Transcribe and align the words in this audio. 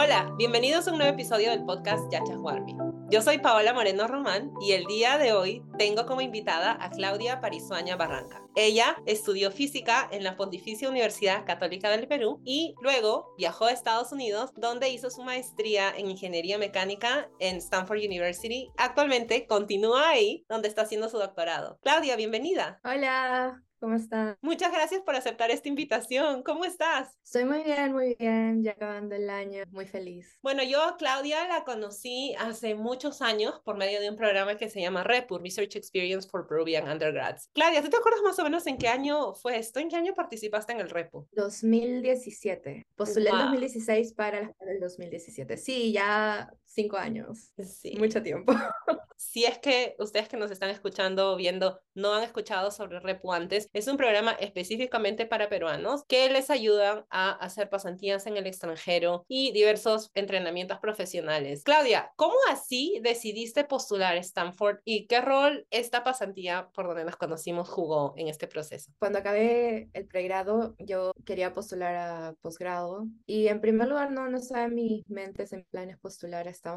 Hola, 0.00 0.32
bienvenidos 0.36 0.86
a 0.86 0.92
un 0.92 0.98
nuevo 0.98 1.12
episodio 1.12 1.50
del 1.50 1.64
podcast 1.64 2.04
Yachas 2.12 2.38
Warmi. 2.38 2.76
Yo 3.10 3.20
soy 3.20 3.38
Paola 3.38 3.74
Moreno 3.74 4.06
Román 4.06 4.52
y 4.60 4.70
el 4.70 4.84
día 4.84 5.18
de 5.18 5.32
hoy 5.32 5.64
tengo 5.76 6.06
como 6.06 6.20
invitada 6.20 6.78
a 6.80 6.90
Claudia 6.90 7.40
Parisuaña 7.40 7.96
Barranca. 7.96 8.40
Ella 8.54 8.96
estudió 9.06 9.50
física 9.50 10.08
en 10.12 10.22
la 10.22 10.36
Pontificia 10.36 10.88
Universidad 10.88 11.44
Católica 11.44 11.90
del 11.90 12.06
Perú 12.06 12.40
y 12.44 12.76
luego 12.80 13.34
viajó 13.36 13.64
a 13.64 13.72
Estados 13.72 14.12
Unidos 14.12 14.52
donde 14.54 14.88
hizo 14.88 15.10
su 15.10 15.24
maestría 15.24 15.92
en 15.96 16.08
ingeniería 16.08 16.58
mecánica 16.58 17.28
en 17.40 17.56
Stanford 17.56 17.98
University. 17.98 18.70
Actualmente 18.76 19.48
continúa 19.48 20.10
ahí 20.10 20.44
donde 20.48 20.68
está 20.68 20.82
haciendo 20.82 21.08
su 21.08 21.18
doctorado. 21.18 21.80
Claudia, 21.82 22.14
bienvenida. 22.14 22.78
Hola, 22.84 23.64
¿Cómo 23.80 23.94
estás? 23.94 24.36
Muchas 24.40 24.72
gracias 24.72 25.02
por 25.02 25.14
aceptar 25.14 25.52
esta 25.52 25.68
invitación. 25.68 26.42
¿Cómo 26.42 26.64
estás? 26.64 27.16
Estoy 27.22 27.44
muy 27.44 27.62
bien, 27.62 27.92
muy 27.92 28.16
bien, 28.18 28.64
ya 28.64 28.72
acabando 28.72 29.14
el 29.14 29.30
año, 29.30 29.62
muy 29.70 29.86
feliz. 29.86 30.36
Bueno, 30.42 30.64
yo 30.64 30.96
Claudia 30.98 31.46
la 31.46 31.62
conocí 31.62 32.34
hace 32.40 32.74
muchos 32.74 33.22
años 33.22 33.60
por 33.64 33.76
medio 33.76 34.00
de 34.00 34.10
un 34.10 34.16
programa 34.16 34.56
que 34.56 34.68
se 34.68 34.80
llama 34.80 35.04
REPU, 35.04 35.38
Research 35.38 35.76
Experience 35.76 36.28
for 36.28 36.48
Peruvian 36.48 36.88
Undergrads. 36.88 37.50
Claudia, 37.52 37.80
¿tú 37.80 37.88
te 37.88 37.96
acuerdas 37.96 38.22
más 38.24 38.36
o 38.40 38.42
menos 38.42 38.66
en 38.66 38.78
qué 38.78 38.88
año 38.88 39.32
fue 39.34 39.58
esto? 39.58 39.78
¿En 39.78 39.88
qué 39.88 39.96
año 39.96 40.12
participaste 40.12 40.72
en 40.72 40.80
el 40.80 40.90
REPU? 40.90 41.28
2017. 41.32 42.84
Postulé 42.96 43.30
en 43.30 43.38
2016 43.38 44.12
para 44.14 44.52
el 44.58 44.80
2017. 44.80 45.56
Sí, 45.56 45.92
ya 45.92 46.52
cinco 46.78 46.96
años. 46.96 47.52
Sí. 47.58 47.96
Mucho 47.98 48.22
tiempo. 48.22 48.52
Si 49.20 49.44
es 49.44 49.58
que 49.58 49.96
ustedes 49.98 50.28
que 50.28 50.36
nos 50.36 50.52
están 50.52 50.70
escuchando 50.70 51.32
o 51.32 51.36
viendo 51.36 51.80
no 51.92 52.14
han 52.14 52.22
escuchado 52.22 52.70
sobre 52.70 53.00
REPU 53.00 53.32
antes, 53.32 53.68
es 53.72 53.88
un 53.88 53.96
programa 53.96 54.30
específicamente 54.34 55.26
para 55.26 55.48
peruanos 55.48 56.04
que 56.06 56.30
les 56.30 56.50
ayudan 56.50 57.04
a 57.10 57.32
hacer 57.32 57.68
pasantías 57.68 58.28
en 58.28 58.36
el 58.36 58.46
extranjero 58.46 59.24
y 59.26 59.50
diversos 59.50 60.12
entrenamientos 60.14 60.78
profesionales. 60.78 61.64
Claudia, 61.64 62.12
¿cómo 62.14 62.36
así 62.48 63.00
decidiste 63.02 63.64
postular 63.64 64.16
Stanford 64.18 64.78
y 64.84 65.08
qué 65.08 65.20
rol 65.20 65.66
esta 65.70 66.04
pasantía 66.04 66.70
por 66.72 66.86
donde 66.86 67.04
nos 67.04 67.16
conocimos 67.16 67.68
jugó 67.68 68.14
en 68.16 68.28
este 68.28 68.46
proceso? 68.46 68.92
Cuando 69.00 69.18
acabé 69.18 69.90
el 69.94 70.06
pregrado, 70.06 70.76
yo 70.78 71.10
quería 71.26 71.52
postular 71.52 71.96
a 71.96 72.34
posgrado 72.40 73.08
y 73.26 73.48
en 73.48 73.60
primer 73.60 73.88
lugar 73.88 74.12
no, 74.12 74.28
no 74.28 74.38
estaba 74.38 74.66
en 74.66 74.76
mis 74.76 75.10
mentes 75.10 75.52
en 75.52 75.64
planes 75.64 75.98
postular 75.98 76.46
a 76.46 76.50
Stanford 76.50 76.67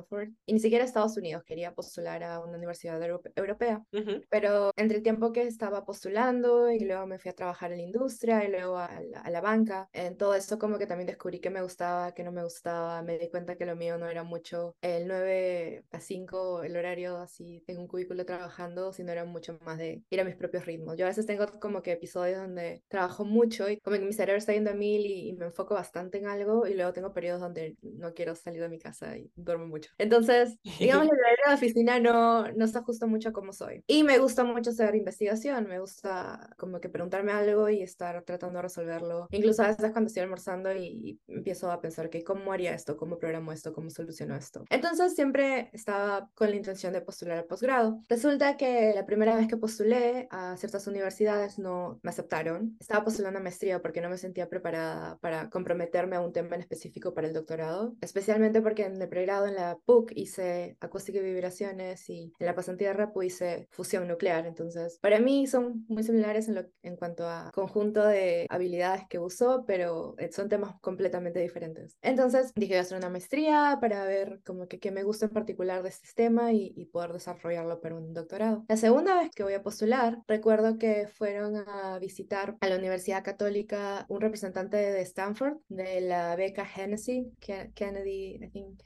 y 0.46 0.54
ni 0.54 0.60
siquiera 0.60 0.84
a 0.84 0.88
Estados 0.88 1.18
Unidos, 1.18 1.44
quería 1.44 1.74
postular 1.74 2.24
a 2.24 2.40
una 2.40 2.58
universidad 2.58 3.02
europea, 3.36 3.84
pero 4.30 4.72
entre 4.76 4.98
el 4.98 5.04
tiempo 5.04 5.32
que 5.32 5.44
estaba 5.44 5.86
postulando 5.86 6.72
y 6.72 6.80
luego 6.80 7.06
me 7.08 7.20
fui 7.20 7.30
a 7.30 7.36
trabajar 7.36 7.72
en 7.72 7.80
la 7.80 7.84
industria 7.84 8.44
y 8.44 8.52
luego 8.52 8.78
a 8.78 8.90
la, 9.30 9.42
banca. 9.42 9.90
En 9.92 10.18
todo 10.18 10.36
eso 10.36 10.60
como 10.60 10.78
que 10.78 10.86
también 10.86 11.08
descubrí 11.08 11.40
que 11.40 11.50
me 11.50 11.64
gustaba, 11.64 12.14
que 12.14 12.24
no 12.24 12.32
me 12.32 12.44
gustaba, 12.44 13.02
me 13.02 13.18
di 13.18 13.28
cuenta 13.30 13.56
que 13.56 13.66
lo 13.66 13.76
mío 13.76 13.98
no 13.98 14.08
era 14.08 14.24
mucho 14.24 14.76
el 14.82 15.08
9 15.08 15.84
a 15.92 16.00
5, 16.00 16.64
el 16.64 16.78
horario 16.78 17.18
así, 17.18 17.64
tengo 17.66 17.82
un 17.82 17.88
cubículo 17.88 18.24
trabajando, 18.26 18.94
sino 18.94 19.12
era 19.12 19.26
mucho 19.26 19.58
más 19.66 19.80
de 19.80 20.04
ir 20.10 20.22
a 20.22 20.24
mis 20.24 20.36
propios 20.36 20.66
ritmos. 20.66 20.98
Yo 20.98 21.06
a 21.06 21.10
veces 21.10 21.26
tengo 21.26 21.48
como 21.60 21.82
que 21.82 21.92
episodios 21.94 22.38
donde 22.40 22.84
trabajo 22.88 23.26
mucho 23.26 23.68
y 23.70 23.78
como 23.78 23.98
que 23.98 24.06
mi 24.06 24.14
cerebro 24.14 24.38
está 24.38 24.54
yendo 24.54 24.72
a 24.72 24.76
mil 24.76 25.06
y, 25.06 25.34
me 25.34 25.46
enfoco 25.46 25.74
bastante 25.74 26.20
en 26.20 26.28
algo 26.28 26.68
y 26.68 26.76
luego 26.76 26.94
tengo 26.94 27.14
periodos 27.14 27.42
donde 27.42 27.76
no 27.82 28.14
quiero 28.14 28.36
salir 28.36 28.62
de 28.62 28.70
mi 28.70 28.78
casa 28.78 29.18
y 29.18 29.32
duermo 29.36 29.66
mucho. 29.66 29.81
Entonces, 29.98 30.58
digamos, 30.80 31.08
la 31.46 31.54
oficina 31.54 32.00
no, 32.00 32.52
no 32.52 32.68
se 32.68 32.78
ajusta 32.78 33.06
mucho 33.06 33.30
a 33.30 33.34
cómo 33.34 33.54
soy. 33.54 33.84
Y 33.88 34.04
me 34.04 34.18
gusta 34.20 34.44
mucho 34.44 34.72
hacer 34.72 34.96
investigación, 34.96 35.68
me 35.68 35.80
gusta 35.80 36.50
como 36.58 36.80
que 36.80 36.90
preguntarme 36.90 37.32
algo 37.32 37.70
y 37.70 37.82
estar 37.82 38.24
tratando 38.24 38.58
de 38.58 38.64
resolverlo. 38.64 39.28
Incluso 39.32 39.64
a 39.64 39.68
veces 39.68 39.92
cuando 39.92 40.08
estoy 40.08 40.24
almorzando 40.24 40.74
y, 40.74 41.20
empiezo 41.28 41.72
a 41.72 41.82
pensar 41.82 42.10
que 42.10 42.24
cómo 42.24 42.54
haría 42.54 42.74
esto, 42.74 42.98
cómo 42.98 43.18
programo 43.18 43.52
esto, 43.52 43.74
cómo 43.74 43.90
soluciono 43.90 44.36
esto. 44.36 44.66
Entonces 44.70 45.16
siempre 45.16 45.70
estaba 45.74 46.30
con 46.36 46.50
la 46.50 46.56
intención 46.56 46.94
de 46.94 47.02
postular 47.02 47.40
al 47.40 47.46
posgrado. 47.46 48.00
Resulta 48.10 48.58
que 48.58 48.94
la 48.96 49.06
primera 49.06 49.36
vez 49.36 49.48
que 49.48 49.58
postulé 49.58 50.28
a 50.30 50.56
ciertas 50.58 50.88
universidades 50.88 51.60
no 51.60 52.00
me 52.04 52.10
aceptaron. 52.10 52.78
Estaba 52.80 53.04
postulando 53.04 53.40
a 53.40 53.44
maestría 53.44 53.82
porque 53.82 54.02
no 54.02 54.10
me 54.10 54.18
sentía 54.18 54.50
preparada 54.50 55.18
para 55.20 55.50
comprometerme 55.50 56.16
a 56.16 56.22
un 56.22 56.34
tema 56.34 56.56
en 56.56 56.62
específico 56.62 57.14
para 57.14 57.28
el 57.28 57.34
doctorado, 57.34 57.96
especialmente 58.02 58.62
porque 58.62 58.86
en 58.86 59.02
el 59.02 59.10
pregrado 59.10 59.48
en 59.48 59.56
la 59.56 59.61
PUC 59.86 60.12
hice 60.16 60.78
acústica 60.80 61.20
y 61.20 61.24
vibraciones 61.24 62.10
y 62.10 62.34
en 62.40 62.46
la 62.46 62.56
pasantía 62.56 62.90
de 62.90 62.94
RAPU 62.94 63.24
hice 63.24 63.68
fusión 63.72 64.08
nuclear. 64.08 64.46
Entonces, 64.46 65.00
para 65.02 65.20
mí 65.20 65.48
son 65.48 65.86
muy 65.88 66.04
similares 66.04 66.48
en, 66.48 66.56
lo, 66.56 66.66
en 66.84 66.96
cuanto 66.96 67.28
a 67.28 67.52
conjunto 67.54 68.06
de 68.06 68.48
habilidades 68.50 69.04
que 69.10 69.20
uso, 69.20 69.64
pero 69.66 70.16
eh, 70.18 70.32
son 70.32 70.50
temas 70.50 70.76
completamente 70.82 71.40
diferentes. 71.40 71.98
Entonces 72.02 72.52
dije, 72.56 72.74
voy 72.74 72.80
a 72.80 72.82
hacer 72.82 72.98
una 72.98 73.10
maestría 73.10 73.78
para 73.80 74.06
ver 74.06 74.42
como 74.46 74.68
que 74.68 74.80
qué 74.80 74.92
me 74.92 75.04
gusta 75.04 75.26
en 75.26 75.32
particular 75.32 75.84
de 75.84 75.90
este 75.90 76.10
tema 76.16 76.54
y, 76.54 76.74
y 76.76 76.86
poder 76.86 77.14
desarrollarlo 77.14 77.80
para 77.82 77.96
un 77.96 78.14
doctorado. 78.14 78.66
La 78.68 78.78
segunda 78.78 79.16
vez 79.16 79.32
que 79.32 79.44
voy 79.44 79.54
a 79.54 79.64
postular, 79.64 80.20
recuerdo 80.28 80.78
que 80.78 81.08
fueron 81.08 81.56
a 81.56 82.00
visitar 82.00 82.58
a 82.60 82.68
la 82.68 82.78
Universidad 82.78 83.24
Católica 83.24 84.06
un 84.10 84.22
representante 84.22 84.78
de 84.78 85.02
Stanford, 85.02 85.58
de 85.70 86.02
la 86.02 86.36
beca 86.36 86.68
Hennessy, 86.76 87.32
Kennedy, 87.40 88.40
I 88.42 88.50
think. 88.50 88.80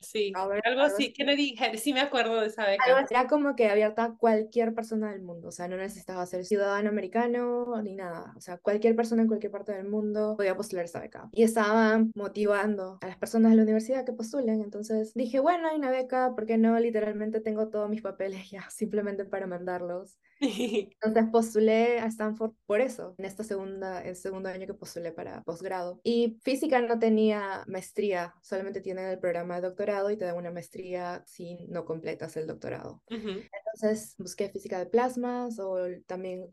Sí, 0.00 0.32
algo 0.36 0.82
así, 0.82 1.12
Kennedy, 1.12 1.56
sí 1.78 1.92
me 1.92 2.00
acuerdo 2.00 2.40
de 2.40 2.48
esa 2.48 2.66
beca. 2.66 2.84
era 3.10 3.26
como 3.26 3.56
que 3.56 3.68
abierta 3.68 4.04
a 4.04 4.16
cualquier 4.16 4.74
persona 4.74 5.10
del 5.10 5.22
mundo, 5.22 5.48
o 5.48 5.52
sea, 5.52 5.68
no 5.68 5.76
necesitaba 5.76 6.24
ser 6.26 6.44
ciudadano 6.44 6.88
americano 6.88 7.80
ni 7.82 7.94
nada. 7.94 8.32
O 8.36 8.40
sea, 8.40 8.58
cualquier 8.58 8.94
persona 8.94 9.22
en 9.22 9.28
cualquier 9.28 9.52
parte 9.52 9.72
del 9.72 9.88
mundo 9.88 10.34
podía 10.36 10.56
postular 10.56 10.84
esa 10.84 11.00
beca. 11.00 11.28
Y 11.32 11.42
estaban 11.42 12.12
motivando 12.14 12.98
a 13.00 13.06
las 13.06 13.16
personas 13.16 13.52
de 13.52 13.56
la 13.56 13.62
universidad 13.62 14.04
que 14.04 14.12
postulen. 14.12 14.62
Entonces 14.62 15.12
dije, 15.14 15.40
bueno, 15.40 15.68
hay 15.68 15.76
una 15.76 15.90
beca, 15.90 16.34
¿por 16.34 16.46
qué 16.46 16.58
no? 16.58 16.78
Literalmente 16.78 17.40
tengo 17.40 17.68
todos 17.68 17.88
mis 17.88 18.02
papeles 18.02 18.50
ya, 18.50 18.68
simplemente 18.70 19.24
para 19.24 19.46
mandarlos. 19.46 20.18
Entonces 21.02 21.30
postulé 21.30 21.98
a 22.00 22.06
Stanford 22.06 22.52
por 22.66 22.80
eso, 22.80 23.14
en 23.18 23.24
esta 23.24 23.44
segunda, 23.44 24.02
el 24.02 24.16
segundo 24.16 24.48
año 24.48 24.66
que 24.66 24.74
postulé 24.74 25.12
para 25.12 25.42
posgrado. 25.42 26.00
Y 26.02 26.38
física 26.42 26.80
no 26.80 26.98
tenía 26.98 27.64
maestría, 27.66 28.34
solamente 28.42 28.80
tienen 28.80 29.06
el 29.06 29.18
programa 29.18 29.56
de 29.56 29.62
doctorado 29.62 30.10
y 30.10 30.16
te 30.16 30.24
dan 30.24 30.36
una 30.36 30.50
maestría 30.50 31.22
si 31.26 31.66
no 31.68 31.84
completas 31.84 32.36
el 32.36 32.46
doctorado. 32.46 33.02
Entonces 33.08 34.14
busqué 34.18 34.48
física 34.48 34.78
de 34.78 34.86
plasmas 34.86 35.58
o 35.58 35.76
también 36.06 36.48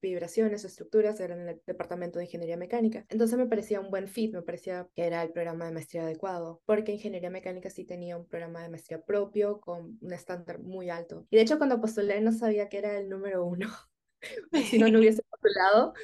vibraciones, 0.00 0.64
estructuras, 0.64 1.20
era 1.20 1.34
en 1.34 1.48
el 1.48 1.62
departamento 1.66 2.18
de 2.18 2.26
ingeniería 2.26 2.56
mecánica. 2.56 3.04
Entonces 3.08 3.38
me 3.38 3.46
parecía 3.46 3.80
un 3.80 3.90
buen 3.90 4.08
fit, 4.08 4.32
me 4.32 4.42
parecía 4.42 4.88
que 4.94 5.04
era 5.04 5.22
el 5.22 5.32
programa 5.32 5.66
de 5.66 5.72
maestría 5.72 6.02
adecuado, 6.02 6.62
porque 6.64 6.92
ingeniería 6.92 7.30
mecánica 7.30 7.70
sí 7.70 7.84
tenía 7.84 8.16
un 8.16 8.26
programa 8.26 8.62
de 8.62 8.70
maestría 8.70 9.02
propio 9.02 9.60
con 9.60 9.98
un 10.00 10.12
estándar 10.12 10.60
muy 10.60 10.90
alto. 10.90 11.26
Y 11.30 11.36
de 11.36 11.42
hecho 11.42 11.58
cuando 11.58 11.80
postulé 11.80 12.20
no 12.20 12.32
sabía 12.32 12.68
que 12.68 12.78
era 12.78 12.98
el 12.98 13.08
número 13.08 13.21
número 13.22 13.44
uno. 13.44 13.91
si 14.70 14.78
no, 14.78 14.88
no 14.88 14.98
hubiese 14.98 15.22
postulado. 15.22 15.94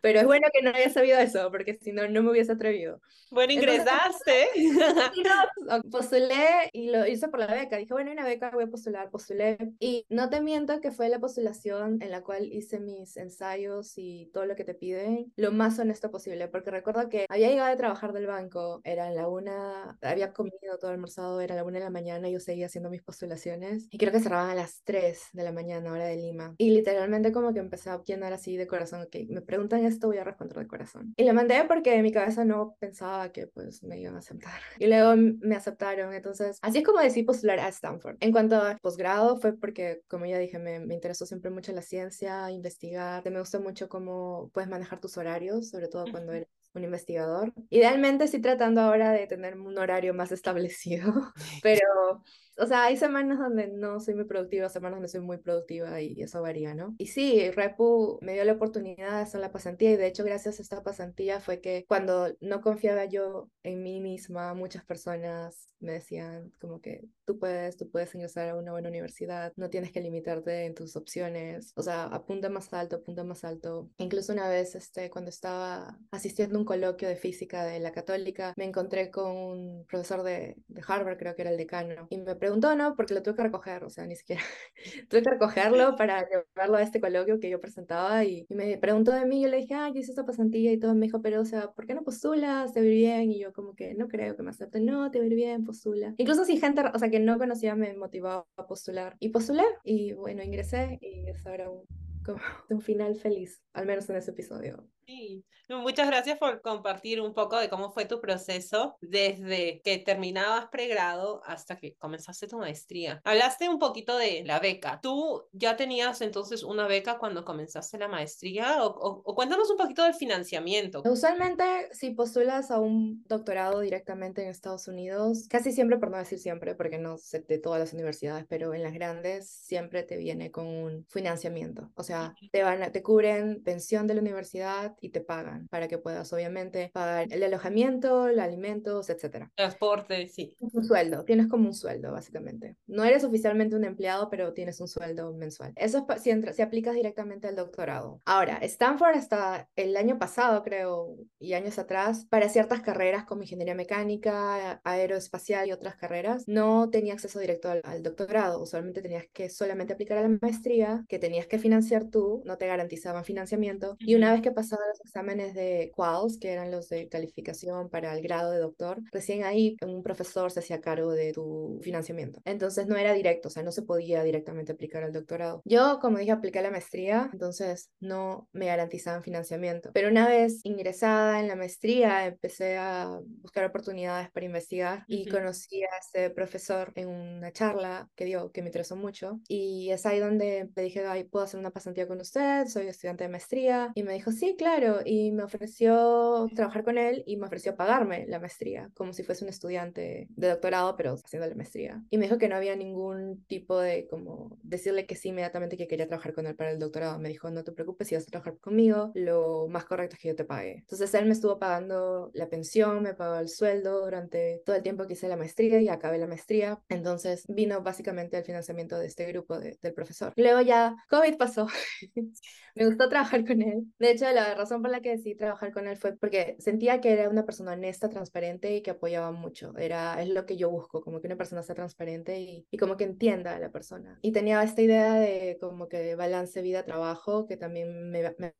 Pero 0.00 0.20
es 0.20 0.26
bueno 0.26 0.48
que 0.52 0.62
no 0.62 0.70
haya 0.70 0.90
sabido 0.90 1.18
eso, 1.18 1.50
porque 1.50 1.74
si 1.74 1.92
no, 1.92 2.08
no 2.08 2.22
me 2.22 2.30
hubiese 2.30 2.52
atrevido. 2.52 3.00
Bueno, 3.32 3.54
ingresaste. 3.54 4.48
postulé 5.90 6.68
y 6.72 6.90
lo 6.90 7.06
hice 7.06 7.28
por 7.28 7.40
la 7.40 7.46
beca. 7.46 7.78
Dije, 7.78 7.94
bueno, 7.94 8.10
hay 8.10 8.16
una 8.16 8.26
beca, 8.26 8.50
voy 8.50 8.64
a 8.64 8.66
postular. 8.66 9.10
Postulé. 9.10 9.56
Y 9.78 10.04
no 10.10 10.28
te 10.28 10.42
miento 10.42 10.80
que 10.82 10.90
fue 10.90 11.08
la 11.08 11.18
postulación 11.18 12.02
en 12.02 12.10
la 12.10 12.22
cual 12.22 12.52
hice 12.52 12.78
mis 12.78 13.16
ensayos 13.16 13.94
y 13.96 14.30
todo 14.34 14.44
lo 14.44 14.54
que 14.54 14.64
te 14.64 14.74
piden 14.74 15.32
lo 15.36 15.50
más 15.50 15.78
honesto 15.78 16.10
posible. 16.10 16.48
Porque 16.48 16.70
recuerdo 16.70 17.08
que 17.08 17.24
había 17.30 17.48
llegado 17.48 17.72
a 17.72 17.76
trabajar 17.76 18.12
del 18.12 18.26
banco, 18.26 18.82
era 18.84 19.10
la 19.10 19.26
una, 19.28 19.96
había 20.02 20.34
comido 20.34 20.78
todo 20.78 20.90
almorzado, 20.90 21.40
era 21.40 21.54
la 21.54 21.64
una 21.64 21.78
de 21.78 21.84
la 21.84 21.90
mañana 21.90 22.28
y 22.28 22.32
yo 22.32 22.40
seguía 22.40 22.66
haciendo 22.66 22.90
mis 22.90 23.02
postulaciones. 23.02 23.88
Y 23.90 23.96
creo 23.96 24.12
que 24.12 24.20
cerraban 24.20 24.50
a 24.50 24.54
las 24.54 24.82
3 24.84 25.28
de 25.32 25.42
la 25.42 25.52
mañana, 25.52 25.90
hora 25.90 26.04
de 26.04 26.16
Lima. 26.16 26.54
Y 26.58 26.70
literalmente 26.70 27.32
como 27.32 27.54
que 27.54 27.61
empecé 27.62 27.90
a 27.90 28.02
llenar 28.02 28.32
así 28.32 28.56
de 28.56 28.66
corazón, 28.66 29.02
ok, 29.02 29.16
me 29.28 29.42
preguntan 29.42 29.84
esto, 29.84 30.08
voy 30.08 30.18
a 30.18 30.24
responder 30.24 30.58
de 30.58 30.66
corazón. 30.66 31.14
Y 31.16 31.24
lo 31.24 31.34
mandé 31.34 31.64
porque 31.66 31.94
en 31.94 32.02
mi 32.02 32.12
cabeza 32.12 32.44
no 32.44 32.76
pensaba 32.78 33.32
que 33.32 33.46
pues 33.46 33.82
me 33.82 33.98
iban 34.00 34.16
a 34.16 34.18
aceptar. 34.18 34.60
Y 34.78 34.86
luego 34.86 35.14
me 35.16 35.56
aceptaron, 35.56 36.12
entonces 36.12 36.58
así 36.62 36.78
es 36.78 36.84
como 36.84 37.00
decidí 37.00 37.24
postular 37.24 37.60
a 37.60 37.68
Stanford. 37.68 38.16
En 38.20 38.32
cuanto 38.32 38.56
a 38.56 38.78
posgrado 38.80 39.38
fue 39.38 39.56
porque, 39.56 40.02
como 40.08 40.26
ya 40.26 40.38
dije, 40.38 40.58
me, 40.58 40.80
me 40.80 40.94
interesó 40.94 41.26
siempre 41.26 41.50
mucho 41.50 41.72
la 41.72 41.82
ciencia, 41.82 42.50
investigar, 42.50 43.28
me 43.30 43.38
gusta 43.38 43.58
mucho 43.58 43.88
cómo 43.88 44.50
puedes 44.52 44.68
manejar 44.68 45.00
tus 45.00 45.16
horarios, 45.16 45.70
sobre 45.70 45.88
todo 45.88 46.04
cuando 46.10 46.32
eres 46.32 46.48
un 46.74 46.84
investigador. 46.84 47.52
Idealmente 47.70 48.24
estoy 48.24 48.40
tratando 48.40 48.80
ahora 48.80 49.12
de 49.12 49.26
tener 49.26 49.58
un 49.58 49.76
horario 49.78 50.14
más 50.14 50.32
establecido, 50.32 51.32
pero 51.62 52.22
o 52.58 52.66
sea, 52.66 52.84
hay 52.84 52.96
semanas 52.96 53.38
donde 53.38 53.68
no 53.68 54.00
soy 54.00 54.14
muy 54.14 54.24
productiva, 54.24 54.68
semanas 54.68 54.96
donde 54.96 55.08
soy 55.08 55.20
muy 55.20 55.38
productiva 55.38 56.00
y 56.00 56.20
eso 56.22 56.42
varía, 56.42 56.74
¿no? 56.74 56.94
Y 56.98 57.06
sí, 57.06 57.50
Repu 57.50 58.18
me 58.22 58.34
dio 58.34 58.44
la 58.44 58.52
oportunidad 58.52 59.16
de 59.16 59.22
hacer 59.22 59.40
la 59.40 59.52
pasantía 59.52 59.92
y 59.92 59.96
de 59.96 60.06
hecho 60.06 60.24
gracias 60.24 60.58
a 60.58 60.62
esta 60.62 60.82
pasantía 60.82 61.40
fue 61.40 61.60
que 61.60 61.84
cuando 61.88 62.32
no 62.40 62.60
confiaba 62.60 63.04
yo 63.06 63.48
en 63.62 63.82
mí 63.82 64.00
misma, 64.00 64.54
muchas 64.54 64.84
personas 64.84 65.68
me 65.82 65.92
decían 65.92 66.52
como 66.60 66.80
que 66.80 67.04
tú 67.24 67.38
puedes, 67.38 67.76
tú 67.76 67.90
puedes 67.90 68.14
ingresar 68.14 68.48
a 68.48 68.56
una 68.56 68.72
buena 68.72 68.88
universidad, 68.88 69.52
no 69.56 69.68
tienes 69.68 69.92
que 69.92 70.00
limitarte 70.00 70.66
en 70.66 70.74
tus 70.74 70.96
opciones, 70.96 71.72
o 71.76 71.82
sea, 71.82 72.04
apunta 72.04 72.48
más 72.48 72.72
alto, 72.72 72.96
apunta 72.96 73.24
más 73.24 73.44
alto. 73.44 73.90
Incluso 73.98 74.32
una 74.32 74.48
vez, 74.48 74.74
este, 74.74 75.10
cuando 75.10 75.30
estaba 75.30 75.98
asistiendo 76.10 76.56
a 76.56 76.60
un 76.60 76.64
coloquio 76.64 77.08
de 77.08 77.16
física 77.16 77.64
de 77.64 77.80
la 77.80 77.92
católica, 77.92 78.54
me 78.56 78.64
encontré 78.64 79.10
con 79.10 79.36
un 79.36 79.86
profesor 79.86 80.22
de, 80.22 80.56
de 80.68 80.82
Harvard, 80.86 81.18
creo 81.18 81.34
que 81.34 81.42
era 81.42 81.50
el 81.50 81.56
decano, 81.56 82.06
y 82.10 82.18
me 82.18 82.36
preguntó, 82.42 82.74
¿no? 82.74 82.96
Porque 82.96 83.14
lo 83.14 83.22
tuve 83.22 83.36
que 83.36 83.42
recoger, 83.44 83.84
o 83.84 83.88
sea, 83.88 84.04
ni 84.04 84.16
siquiera 84.16 84.42
tuve 85.08 85.22
que 85.22 85.30
recogerlo 85.30 85.94
para 85.94 86.28
llevarlo 86.28 86.76
a 86.76 86.82
este 86.82 87.00
coloquio 87.00 87.38
que 87.38 87.48
yo 87.48 87.60
presentaba 87.60 88.24
y, 88.24 88.46
me 88.48 88.78
preguntó 88.78 89.12
de 89.12 89.24
mí, 89.26 89.40
yo 89.40 89.48
le 89.48 89.58
dije, 89.58 89.74
ah, 89.74 89.88
yo 89.94 90.00
hice 90.00 90.10
esta 90.10 90.26
pasantía 90.26 90.72
y 90.72 90.78
todo, 90.78 90.92
me 90.96 91.06
dijo, 91.06 91.22
pero, 91.22 91.40
o 91.40 91.44
sea, 91.44 91.70
¿por 91.70 91.86
qué 91.86 91.94
no 91.94 92.02
postulas? 92.02 92.72
¿Te 92.72 92.80
va 92.80 92.86
bien? 92.86 93.30
Y 93.30 93.38
yo 93.38 93.52
como 93.52 93.76
que 93.76 93.94
no 93.94 94.08
creo 94.08 94.34
que 94.34 94.42
me 94.42 94.50
acepten, 94.50 94.84
no, 94.84 95.08
te 95.12 95.20
va 95.20 95.26
bien, 95.26 95.62
postula. 95.62 96.14
Incluso 96.18 96.44
si 96.44 96.58
gente, 96.58 96.82
o 96.92 96.98
sea, 96.98 97.10
que 97.10 97.20
no 97.20 97.38
conocía 97.38 97.76
me 97.76 97.94
motivaba 97.94 98.44
a 98.56 98.66
postular. 98.66 99.16
Y 99.20 99.28
postulé 99.28 99.64
y 99.84 100.12
bueno, 100.14 100.42
ingresé 100.42 100.98
y 101.00 101.28
es 101.28 101.46
ahora 101.46 101.70
un, 101.70 101.84
como 102.24 102.38
un 102.70 102.80
final 102.80 103.14
feliz, 103.14 103.62
al 103.72 103.86
menos 103.86 104.10
en 104.10 104.16
ese 104.16 104.32
episodio. 104.32 104.84
Sí, 105.06 105.44
muchas 105.68 106.06
gracias 106.06 106.38
por 106.38 106.60
compartir 106.60 107.20
un 107.20 107.34
poco 107.34 107.56
de 107.56 107.68
cómo 107.68 107.92
fue 107.92 108.04
tu 108.04 108.20
proceso 108.20 108.96
desde 109.00 109.80
que 109.82 109.98
terminabas 109.98 110.66
pregrado 110.66 111.42
hasta 111.44 111.76
que 111.76 111.94
comenzaste 111.96 112.46
tu 112.46 112.58
maestría. 112.58 113.20
Hablaste 113.24 113.68
un 113.68 113.78
poquito 113.78 114.16
de 114.16 114.42
la 114.44 114.60
beca. 114.60 115.00
¿Tú 115.02 115.44
ya 115.52 115.76
tenías 115.76 116.20
entonces 116.20 116.62
una 116.62 116.86
beca 116.86 117.18
cuando 117.18 117.44
comenzaste 117.44 117.98
la 117.98 118.08
maestría? 118.08 118.84
O, 118.84 119.22
cuéntanos 119.34 119.70
un 119.70 119.76
poquito 119.76 120.02
del 120.02 120.14
financiamiento. 120.14 121.02
Usualmente, 121.04 121.64
si 121.92 122.10
postulas 122.10 122.70
a 122.70 122.78
un 122.78 123.22
doctorado 123.24 123.80
directamente 123.80 124.42
en 124.42 124.48
Estados 124.48 124.88
Unidos, 124.88 125.46
casi 125.48 125.72
siempre, 125.72 125.98
por 125.98 126.10
no 126.10 126.18
decir 126.18 126.38
siempre, 126.38 126.74
porque 126.74 126.98
no 126.98 127.18
sé 127.18 127.40
de 127.40 127.58
todas 127.58 127.80
las 127.80 127.92
universidades, 127.92 128.46
pero 128.48 128.74
en 128.74 128.82
las 128.82 128.92
grandes 128.92 129.48
siempre 129.50 130.02
te 130.02 130.16
viene 130.16 130.50
con 130.50 130.66
un 130.66 131.06
financiamiento. 131.08 131.90
O 131.94 132.02
sea, 132.02 132.34
te, 132.50 132.62
van 132.62 132.92
te 132.92 133.02
cubren 133.02 133.62
pensión 133.62 134.06
de 134.06 134.14
la 134.14 134.20
universidad 134.20 134.91
y 135.00 135.10
te 135.10 135.20
pagan 135.20 135.68
para 135.68 135.88
que 135.88 135.98
puedas 135.98 136.32
obviamente 136.32 136.90
pagar 136.92 137.26
el 137.30 137.42
alojamiento, 137.42 138.28
los 138.28 138.38
alimentos, 138.38 139.10
etcétera. 139.10 139.50
Transporte, 139.54 140.28
sí. 140.28 140.56
Un 140.60 140.84
sueldo, 140.84 141.24
tienes 141.24 141.48
como 141.48 141.68
un 141.68 141.74
sueldo 141.74 142.12
básicamente. 142.12 142.76
No 142.86 143.04
eres 143.04 143.24
oficialmente 143.24 143.76
un 143.76 143.84
empleado, 143.84 144.28
pero 144.30 144.52
tienes 144.52 144.80
un 144.80 144.88
sueldo 144.88 145.32
mensual. 145.32 145.72
Eso 145.76 146.06
es 146.08 146.22
si, 146.22 146.30
entra, 146.30 146.52
si 146.52 146.62
aplicas 146.62 146.94
directamente 146.94 147.48
al 147.48 147.56
doctorado. 147.56 148.20
Ahora, 148.24 148.58
Stanford 148.62 149.16
hasta 149.16 149.68
el 149.76 149.96
año 149.96 150.18
pasado, 150.18 150.62
creo, 150.62 151.16
y 151.38 151.54
años 151.54 151.78
atrás, 151.78 152.26
para 152.28 152.48
ciertas 152.48 152.80
carreras 152.80 153.24
como 153.24 153.42
ingeniería 153.42 153.74
mecánica, 153.74 154.80
aeroespacial 154.84 155.68
y 155.68 155.72
otras 155.72 155.96
carreras, 155.96 156.44
no 156.46 156.90
tenía 156.90 157.14
acceso 157.14 157.38
directo 157.38 157.70
al, 157.70 157.80
al 157.84 158.02
doctorado. 158.02 158.62
Usualmente 158.62 159.02
tenías 159.02 159.24
que 159.32 159.48
solamente 159.48 159.92
aplicar 159.92 160.18
a 160.18 160.22
la 160.22 160.38
maestría, 160.40 161.04
que 161.08 161.18
tenías 161.18 161.46
que 161.46 161.58
financiar 161.58 162.04
tú, 162.10 162.42
no 162.44 162.58
te 162.58 162.66
garantizaban 162.66 163.24
financiamiento. 163.24 163.96
Y 163.98 164.14
una 164.14 164.32
vez 164.32 164.42
que 164.42 164.52
pasaba 164.52 164.81
los 164.88 165.00
exámenes 165.00 165.54
de 165.54 165.92
quals, 165.94 166.38
que 166.38 166.52
eran 166.52 166.70
los 166.70 166.88
de 166.88 167.08
calificación 167.08 167.88
para 167.88 168.14
el 168.14 168.22
grado 168.22 168.50
de 168.50 168.58
doctor, 168.58 169.00
recién 169.12 169.44
ahí 169.44 169.76
un 169.86 170.02
profesor 170.02 170.50
se 170.50 170.60
hacía 170.60 170.80
cargo 170.80 171.12
de 171.12 171.32
tu 171.32 171.80
financiamiento. 171.82 172.40
Entonces 172.44 172.86
no 172.86 172.96
era 172.96 173.12
directo, 173.12 173.48
o 173.48 173.50
sea, 173.50 173.62
no 173.62 173.72
se 173.72 173.82
podía 173.82 174.22
directamente 174.22 174.72
aplicar 174.72 175.02
al 175.02 175.12
doctorado. 175.12 175.62
Yo, 175.64 175.98
como 176.00 176.18
dije, 176.18 176.32
apliqué 176.32 176.62
la 176.62 176.70
maestría, 176.70 177.30
entonces 177.32 177.90
no 178.00 178.48
me 178.52 178.66
garantizaban 178.66 179.22
financiamiento. 179.22 179.90
Pero 179.92 180.08
una 180.08 180.26
vez 180.28 180.60
ingresada 180.64 181.40
en 181.40 181.48
la 181.48 181.56
maestría, 181.56 182.26
empecé 182.26 182.76
a 182.76 183.20
buscar 183.42 183.64
oportunidades 183.64 184.30
para 184.30 184.46
investigar 184.46 185.04
y 185.06 185.28
conocí 185.28 185.82
a 185.82 185.98
este 186.00 186.30
profesor 186.30 186.92
en 186.96 187.08
una 187.08 187.52
charla 187.52 188.08
que 188.14 188.24
dio, 188.24 188.50
que 188.52 188.62
me 188.62 188.68
interesó 188.68 188.96
mucho. 188.96 189.40
Y 189.48 189.90
es 189.90 190.06
ahí 190.06 190.18
donde 190.18 190.68
le 190.74 190.82
dije, 190.82 191.04
ay, 191.06 191.24
puedo 191.24 191.44
hacer 191.44 191.60
una 191.60 191.70
pasantía 191.70 192.06
con 192.06 192.20
usted, 192.20 192.66
soy 192.66 192.88
estudiante 192.88 193.24
de 193.24 193.30
maestría. 193.30 193.92
Y 193.94 194.02
me 194.02 194.14
dijo, 194.14 194.32
sí, 194.32 194.54
claro 194.56 194.71
y 195.04 195.32
me 195.32 195.42
ofreció 195.42 196.48
trabajar 196.54 196.84
con 196.84 196.96
él 196.96 197.22
y 197.26 197.36
me 197.36 197.46
ofreció 197.46 197.76
pagarme 197.76 198.26
la 198.26 198.40
maestría, 198.40 198.90
como 198.94 199.12
si 199.12 199.22
fuese 199.22 199.44
un 199.44 199.50
estudiante 199.50 200.28
de 200.30 200.48
doctorado, 200.48 200.96
pero 200.96 201.12
haciendo 201.12 201.46
la 201.46 201.54
maestría. 201.54 202.02
Y 202.10 202.16
me 202.16 202.24
dijo 202.24 202.38
que 202.38 202.48
no 202.48 202.56
había 202.56 202.74
ningún 202.74 203.44
tipo 203.46 203.78
de, 203.78 204.06
como, 204.08 204.56
decirle 204.62 205.06
que 205.06 205.14
sí 205.14 205.28
inmediatamente 205.28 205.76
que 205.76 205.86
quería 205.86 206.08
trabajar 206.08 206.32
con 206.32 206.46
él 206.46 206.56
para 206.56 206.70
el 206.70 206.78
doctorado. 206.78 207.18
Me 207.18 207.28
dijo, 207.28 207.50
no 207.50 207.64
te 207.64 207.72
preocupes, 207.72 208.08
si 208.08 208.14
vas 208.14 208.24
a 208.24 208.30
trabajar 208.30 208.58
conmigo, 208.58 209.12
lo 209.14 209.66
más 209.68 209.84
correcto 209.84 210.16
es 210.16 210.22
que 210.22 210.28
yo 210.28 210.36
te 210.36 210.44
pague. 210.44 210.76
Entonces 210.78 211.12
él 211.14 211.26
me 211.26 211.32
estuvo 211.32 211.58
pagando 211.58 212.30
la 212.32 212.48
pensión, 212.48 213.02
me 213.02 213.14
pagó 213.14 213.36
el 213.36 213.48
sueldo 213.48 214.04
durante 214.04 214.62
todo 214.64 214.76
el 214.76 214.82
tiempo 214.82 215.06
que 215.06 215.12
hice 215.12 215.28
la 215.28 215.36
maestría 215.36 215.80
y 215.80 215.88
acabé 215.88 216.18
la 216.18 216.26
maestría. 216.26 216.80
Entonces 216.88 217.44
vino 217.48 217.82
básicamente 217.82 218.38
el 218.38 218.44
financiamiento 218.44 218.98
de 218.98 219.06
este 219.06 219.26
grupo 219.26 219.58
del 219.58 219.94
profesor. 219.94 220.32
Luego 220.36 220.62
ya 220.62 220.96
COVID 221.10 221.36
pasó. 221.36 221.66
me 222.74 222.86
gustó 222.86 223.08
trabajar 223.08 223.46
con 223.46 223.62
él. 223.62 223.84
De 223.98 224.10
hecho, 224.10 224.30
la 224.30 224.54
razón 224.62 224.82
por 224.82 224.90
la 224.90 225.00
que 225.00 225.10
decidí 225.10 225.34
trabajar 225.34 225.72
con 225.72 225.86
él 225.86 225.96
fue 225.96 226.16
porque 226.16 226.56
sentía 226.58 227.00
que 227.00 227.12
era 227.12 227.28
una 227.28 227.44
persona 227.44 227.72
honesta, 227.72 228.08
transparente 228.08 228.74
y 228.74 228.82
que 228.82 228.92
apoyaba 228.92 229.30
mucho. 229.32 229.76
Era, 229.76 230.20
es 230.22 230.28
lo 230.28 230.46
que 230.46 230.56
yo 230.56 230.70
busco, 230.70 231.02
como 231.02 231.20
que 231.20 231.26
una 231.26 231.36
persona 231.36 231.62
sea 231.62 231.74
transparente 231.74 232.40
y, 232.40 232.66
y 232.70 232.78
como 232.78 232.96
que 232.96 233.04
entienda 233.04 233.54
a 233.54 233.58
la 233.58 233.70
persona. 233.70 234.18
Y 234.22 234.32
tenía 234.32 234.62
esta 234.62 234.82
idea 234.82 235.14
de 235.14 235.58
como 235.60 235.88
que 235.88 236.14
balance 236.14 236.62
vida-trabajo 236.62 237.46
que 237.46 237.56
también 237.56 238.10
me, 238.10 238.34
me 238.38 238.54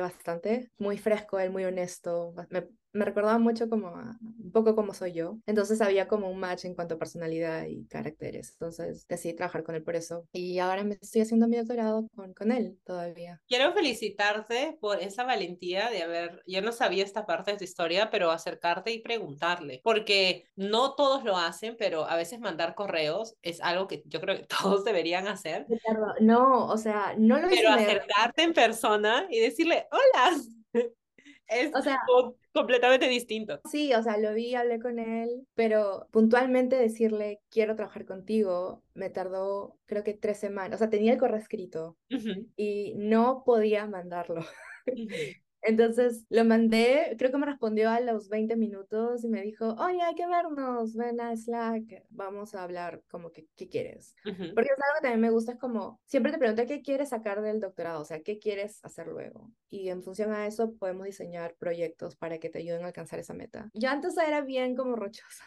bastante. 0.00 0.70
Muy 0.78 0.98
fresco, 0.98 1.38
él 1.38 1.50
muy 1.50 1.64
honesto. 1.64 2.34
Me 2.92 3.04
recordaba 3.04 3.38
mucho 3.38 3.68
como 3.68 3.92
un 3.92 4.52
poco 4.52 4.74
como 4.74 4.94
soy 4.94 5.12
yo. 5.12 5.38
Entonces 5.46 5.80
había 5.80 6.08
como 6.08 6.30
un 6.30 6.38
match 6.38 6.64
en 6.64 6.74
cuanto 6.74 6.94
a 6.94 6.98
personalidad 6.98 7.66
y 7.66 7.86
caracteres. 7.86 8.52
Entonces 8.52 9.06
decidí 9.08 9.34
trabajar 9.34 9.62
con 9.62 9.74
él 9.74 9.82
por 9.82 9.96
eso. 9.96 10.26
Y 10.32 10.58
ahora 10.58 10.84
me 10.84 10.98
estoy 11.00 11.22
haciendo 11.22 11.48
mi 11.48 11.56
doctorado 11.56 12.06
con, 12.14 12.34
con 12.34 12.52
él 12.52 12.78
todavía. 12.84 13.40
Quiero 13.48 13.72
felicitarte 13.72 14.76
por 14.80 15.00
esa 15.00 15.24
valentía 15.24 15.90
de 15.90 16.02
haber, 16.02 16.42
yo 16.46 16.62
no 16.62 16.72
sabía 16.72 17.04
esta 17.04 17.26
parte 17.26 17.52
de 17.52 17.58
tu 17.58 17.64
historia, 17.64 18.10
pero 18.10 18.30
acercarte 18.30 18.92
y 18.92 19.00
preguntarle. 19.00 19.80
Porque 19.82 20.44
no 20.56 20.94
todos 20.94 21.24
lo 21.24 21.36
hacen, 21.36 21.76
pero 21.78 22.04
a 22.04 22.16
veces 22.16 22.40
mandar 22.40 22.74
correos 22.74 23.36
es 23.42 23.60
algo 23.60 23.86
que 23.88 24.02
yo 24.06 24.20
creo 24.20 24.36
que 24.36 24.46
todos 24.74 24.84
deberían 24.84 25.28
hacer. 25.28 25.66
No, 26.20 26.66
o 26.66 26.78
sea, 26.78 27.14
no 27.18 27.40
lo 27.40 27.48
Pero 27.48 27.70
acercarte 27.70 28.42
en 28.42 28.52
persona 28.52 29.26
y 29.30 29.40
decirle, 29.40 29.86
hola. 29.90 30.36
Es 31.54 31.74
o 31.74 31.82
sea, 31.82 31.98
completamente 32.52 33.08
distinto. 33.08 33.60
Sí, 33.70 33.92
o 33.94 34.02
sea, 34.02 34.16
lo 34.16 34.34
vi, 34.34 34.54
hablé 34.54 34.78
con 34.78 34.98
él, 34.98 35.46
pero 35.54 36.08
puntualmente 36.10 36.76
decirle 36.76 37.40
quiero 37.50 37.76
trabajar 37.76 38.04
contigo 38.04 38.82
me 38.94 39.10
tardó 39.10 39.76
creo 39.86 40.04
que 40.04 40.14
tres 40.14 40.38
semanas. 40.38 40.76
O 40.76 40.78
sea, 40.78 40.90
tenía 40.90 41.12
el 41.12 41.18
correo 41.18 41.38
escrito 41.38 41.96
y 42.56 42.94
no 42.96 43.42
podía 43.44 43.86
mandarlo. 43.86 44.44
Entonces 45.62 46.26
lo 46.28 46.44
mandé, 46.44 47.14
creo 47.18 47.30
que 47.30 47.38
me 47.38 47.46
respondió 47.46 47.90
a 47.90 48.00
los 48.00 48.28
20 48.28 48.56
minutos 48.56 49.24
y 49.24 49.28
me 49.28 49.42
dijo, 49.42 49.74
oye, 49.78 50.02
hay 50.02 50.14
que 50.14 50.26
vernos, 50.26 50.94
ven 50.96 51.20
a 51.20 51.36
Slack, 51.36 52.04
vamos 52.10 52.54
a 52.54 52.64
hablar 52.64 53.02
como 53.08 53.30
que, 53.30 53.46
¿qué 53.56 53.68
quieres? 53.68 54.16
Porque 54.24 54.38
es 54.38 54.46
algo 54.46 54.94
que 54.96 55.02
también 55.02 55.20
me 55.20 55.30
gusta, 55.30 55.52
es 55.52 55.58
como, 55.58 56.00
siempre 56.04 56.32
te 56.32 56.38
pregunto, 56.38 56.66
¿qué 56.66 56.82
quieres 56.82 57.10
sacar 57.10 57.42
del 57.42 57.60
doctorado? 57.60 58.00
O 58.00 58.04
sea, 58.04 58.22
¿qué 58.22 58.38
quieres 58.38 58.84
hacer 58.84 59.06
luego? 59.06 59.52
Y 59.70 59.88
en 59.88 60.02
función 60.02 60.32
a 60.32 60.46
eso 60.46 60.74
podemos 60.74 61.06
diseñar 61.06 61.54
proyectos 61.58 62.16
para 62.16 62.38
que 62.38 62.50
te 62.50 62.58
ayuden 62.58 62.82
a 62.82 62.88
alcanzar 62.88 63.20
esa 63.20 63.34
meta. 63.34 63.70
Yo 63.72 63.88
antes 63.88 64.16
era 64.18 64.40
bien 64.40 64.74
como 64.74 64.96
rochosa. 64.96 65.44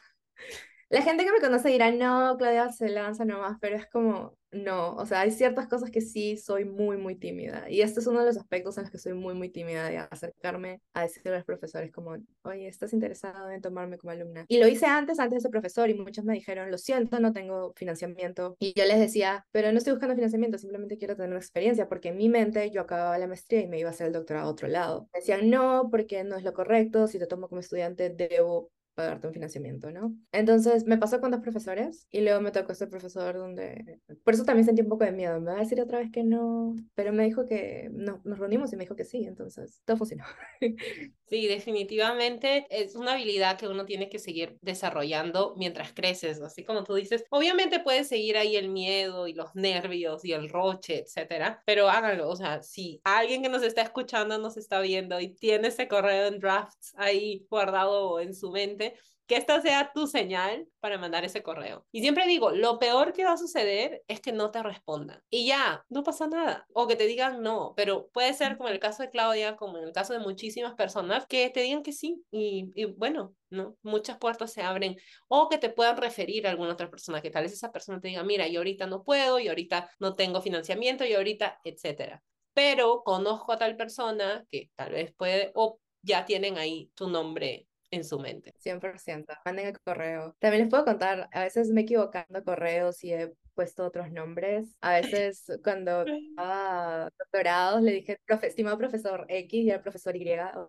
La 0.90 1.02
gente 1.02 1.26
que 1.26 1.32
me 1.32 1.40
conoce 1.40 1.70
dirá, 1.70 1.92
no, 1.92 2.38
Claudia 2.38 2.72
se 2.72 2.90
lanza 2.90 3.26
nomás, 3.26 3.58
pero 3.60 3.76
es 3.76 3.88
como, 3.88 4.38
no, 4.52 4.96
o 4.96 5.06
sea, 5.06 5.22
hay 5.22 5.32
ciertas 5.32 5.68
cosas 5.68 5.90
que 5.90 6.00
sí 6.00 6.38
soy 6.38 6.64
muy, 6.64 6.96
muy 6.98 7.16
tímida. 7.16 7.70
Y 7.70 7.82
este 7.82 8.00
es 8.00 8.08
uno 8.08 8.20
de 8.20 8.28
los 8.28 8.38
aspectos 8.38 8.78
en 8.78 8.84
los 8.84 8.92
que 8.92 9.00
soy 9.00 9.14
muy, 9.14 9.34
muy 9.34 9.50
tímida 9.50 9.90
de 9.90 9.98
acercarme 9.98 10.82
a 10.94 11.02
decirle 11.02 11.32
a 11.32 11.36
los 11.38 11.44
profesores 11.44 11.92
como, 11.92 12.16
oye, 12.44 12.68
¿estás 12.68 12.94
interesado 12.94 13.50
en 13.50 13.62
tomarme 13.62 13.98
como 13.98 14.12
alumna? 14.12 14.46
Y 14.48 14.60
lo 14.60 14.68
hice 14.68 14.86
antes, 14.86 15.20
antes 15.20 15.38
de 15.38 15.40
ese 15.40 15.50
profesor, 15.50 15.90
y 15.90 15.96
muchos 15.96 16.24
me 16.24 16.34
dijeron, 16.34 16.70
lo 16.70 16.78
siento, 16.78 17.20
no 17.20 17.34
tengo 17.34 17.74
financiamiento. 17.76 18.56
Y 18.60 18.74
yo 18.78 18.86
les 18.86 19.00
decía, 19.00 19.46
pero 19.52 19.72
no 19.72 19.80
estoy 19.80 19.94
buscando 19.94 20.16
financiamiento, 20.16 20.60
simplemente 20.60 20.98
quiero 20.98 21.16
tener 21.16 21.32
una 21.32 21.40
experiencia, 21.40 21.90
porque 21.90 22.10
en 22.10 22.18
mi 22.18 22.30
mente 22.30 22.70
yo 22.70 22.82
acababa 22.82 23.18
la 23.18 23.28
maestría 23.28 23.62
y 23.62 23.68
me 23.68 23.80
iba 23.80 23.90
a 23.90 23.92
hacer 23.92 24.08
el 24.08 24.14
doctorado 24.14 24.48
a 24.48 24.52
otro 24.52 24.68
lado. 24.68 25.10
Me 25.14 25.20
decían, 25.20 25.50
no, 25.50 25.90
porque 25.90 26.24
no 26.24 26.38
es 26.38 26.44
lo 26.44 26.54
correcto, 26.54 27.08
si 27.08 27.18
te 27.18 27.26
tomo 27.26 27.50
como 27.50 27.62
estudiante 27.62 28.10
debo 28.10 28.70
pagarte 28.96 29.28
un 29.28 29.34
financiamiento, 29.34 29.92
¿no? 29.92 30.16
Entonces 30.32 30.86
me 30.86 30.98
pasó 30.98 31.20
con 31.22 31.32
dos 31.32 31.42
profesores 31.42 32.08
y 32.10 32.22
luego 32.22 32.42
me 32.42 32.52
tocó 32.52 32.72
este 32.72 32.88
profesor 32.88 33.36
donde, 33.36 34.00
por 34.24 34.34
eso 34.34 34.46
también 34.46 34.66
sentí 34.66 34.82
un 34.82 34.90
poco 34.90 35.04
de 35.06 35.12
miedo, 35.12 35.40
me 35.40 35.52
va 35.52 35.58
a 35.58 35.62
decir 35.62 35.80
otra 35.82 36.00
vez 36.00 36.12
que 36.12 36.24
no, 36.24 36.76
pero 36.96 37.14
me 37.14 37.26
dijo 37.26 37.46
que 37.46 37.90
no, 37.92 38.22
nos 38.24 38.40
reunimos 38.40 38.72
y 38.74 38.78
me 38.78 38.86
dijo 38.86 38.96
que 38.96 39.06
sí, 39.06 39.24
entonces 39.26 39.82
todo 39.86 39.98
funcionó. 39.98 40.24
Sí, 41.28 41.48
definitivamente 41.48 42.68
es 42.70 42.96
una 42.96 43.14
habilidad 43.14 43.58
que 43.58 43.68
uno 43.68 43.86
tiene 43.86 44.10
que 44.10 44.20
seguir 44.20 44.60
desarrollando 44.62 45.56
mientras 45.58 45.92
creces, 45.92 46.40
así 46.40 46.64
como 46.64 46.84
tú 46.84 46.94
dices. 46.94 47.26
Obviamente 47.32 47.80
puedes 47.80 48.08
seguir 48.08 48.38
ahí 48.38 48.56
el 48.56 48.70
miedo 48.70 49.28
y 49.28 49.34
los 49.34 49.56
nervios 49.56 50.24
y 50.24 50.34
el 50.34 50.50
roche, 50.50 51.00
etcétera, 51.00 51.64
pero 51.66 51.90
háganlo. 51.90 52.30
O 52.30 52.36
sea, 52.36 52.62
si 52.62 53.02
alguien 53.04 53.42
que 53.42 53.50
nos 53.50 53.64
está 53.64 53.82
escuchando 53.82 54.38
nos 54.38 54.56
está 54.56 54.80
viendo 54.82 55.20
y 55.20 55.30
tiene 55.30 55.70
ese 55.70 55.88
correo 55.88 56.28
en 56.28 56.40
drafts 56.40 56.94
ahí 56.96 57.48
guardado 57.50 58.20
en 58.20 58.36
su 58.36 58.52
mente, 58.52 58.85
que 59.28 59.38
esta 59.38 59.62
sea 59.62 59.92
tu 59.94 60.08
señal 60.08 60.68
para 60.80 60.98
mandar 60.98 61.26
ese 61.26 61.42
correo. 61.42 61.86
Y 61.92 62.02
siempre 62.02 62.28
digo, 62.28 62.52
lo 62.52 62.78
peor 62.78 63.14
que 63.14 63.26
va 63.26 63.34
a 63.34 63.38
suceder 63.38 64.04
es 64.08 64.22
que 64.22 64.32
no 64.32 64.52
te 64.52 64.62
respondan. 64.62 65.20
Y 65.30 65.48
ya, 65.48 65.84
no 65.90 66.04
pasa 66.04 66.28
nada. 66.28 66.68
O 66.74 66.88
que 66.88 66.96
te 66.96 67.08
digan 67.08 67.42
no, 67.42 67.74
pero 67.76 68.08
puede 68.10 68.34
ser 68.34 68.58
como 68.58 68.70
en 68.70 68.76
el 68.76 68.80
caso 68.80 69.04
de 69.04 69.10
Claudia, 69.10 69.56
como 69.56 69.78
en 69.78 69.86
el 69.86 69.94
caso 69.94 70.14
de 70.14 70.20
muchísimas 70.20 70.76
personas, 70.76 71.26
que 71.28 71.50
te 71.50 71.62
digan 71.62 71.82
que 71.82 71.92
sí. 71.92 72.24
Y, 72.32 72.86
bueno, 72.98 73.36
¿no? 73.50 73.78
Muchas 73.82 74.18
puertas 74.18 74.54
se 74.54 74.62
abren. 74.62 74.96
O 75.28 75.50
que 75.50 75.58
te 75.58 75.70
puedan 75.70 75.98
referir 75.98 76.46
a 76.46 76.52
alguna 76.52 76.74
otra 76.74 76.90
persona, 76.90 77.22
que 77.22 77.32
tal 77.32 77.44
vez 77.44 77.54
esa 77.54 77.72
persona 77.72 78.00
te 78.00 78.10
diga, 78.10 78.24
mira, 78.24 78.48
yo 78.48 78.60
ahorita 78.60 78.86
no 78.86 79.04
puedo, 79.04 79.40
y 79.40 79.48
ahorita 79.48 79.90
no 80.00 80.14
tengo 80.14 80.42
financiamiento, 80.42 81.04
y 81.04 81.14
ahorita, 81.14 81.60
etcétera. 81.64 82.22
Pero 82.54 83.04
conozco 83.04 83.52
a 83.54 83.58
tal 83.58 83.76
persona 83.76 84.46
que 84.50 84.70
tal 84.76 84.92
vez 84.92 85.14
puede, 85.16 85.52
o 85.56 85.80
ya 86.04 86.26
tienen 86.26 86.58
ahí 86.58 86.92
tu 86.96 87.10
nombre 87.10 87.68
en 87.96 88.04
su 88.04 88.20
mente. 88.20 88.54
100%. 88.64 89.26
Manden 89.46 89.68
el 89.68 89.80
correo. 89.80 90.36
También 90.40 90.64
les 90.64 90.70
puedo 90.70 90.86
contar, 90.86 91.30
a 91.32 91.44
veces 91.44 91.70
me 91.70 91.82
he 91.82 91.84
equivocado 91.84 92.44
correos 92.44 93.04
y 93.04 93.14
he 93.14 93.34
puesto 93.54 93.86
otros 93.86 94.12
nombres. 94.12 94.76
A 94.82 95.00
veces 95.00 95.46
cuando 95.64 96.06
estaba 96.30 97.10
doctorados 97.18 97.82
le 97.82 97.94
dije, 97.94 98.20
Profe, 98.26 98.48
estimado 98.48 98.78
profesor 98.78 99.26
X 99.30 99.66
y 99.66 99.72
el 99.72 99.82
profesor 99.82 100.16
Y. 100.16 100.26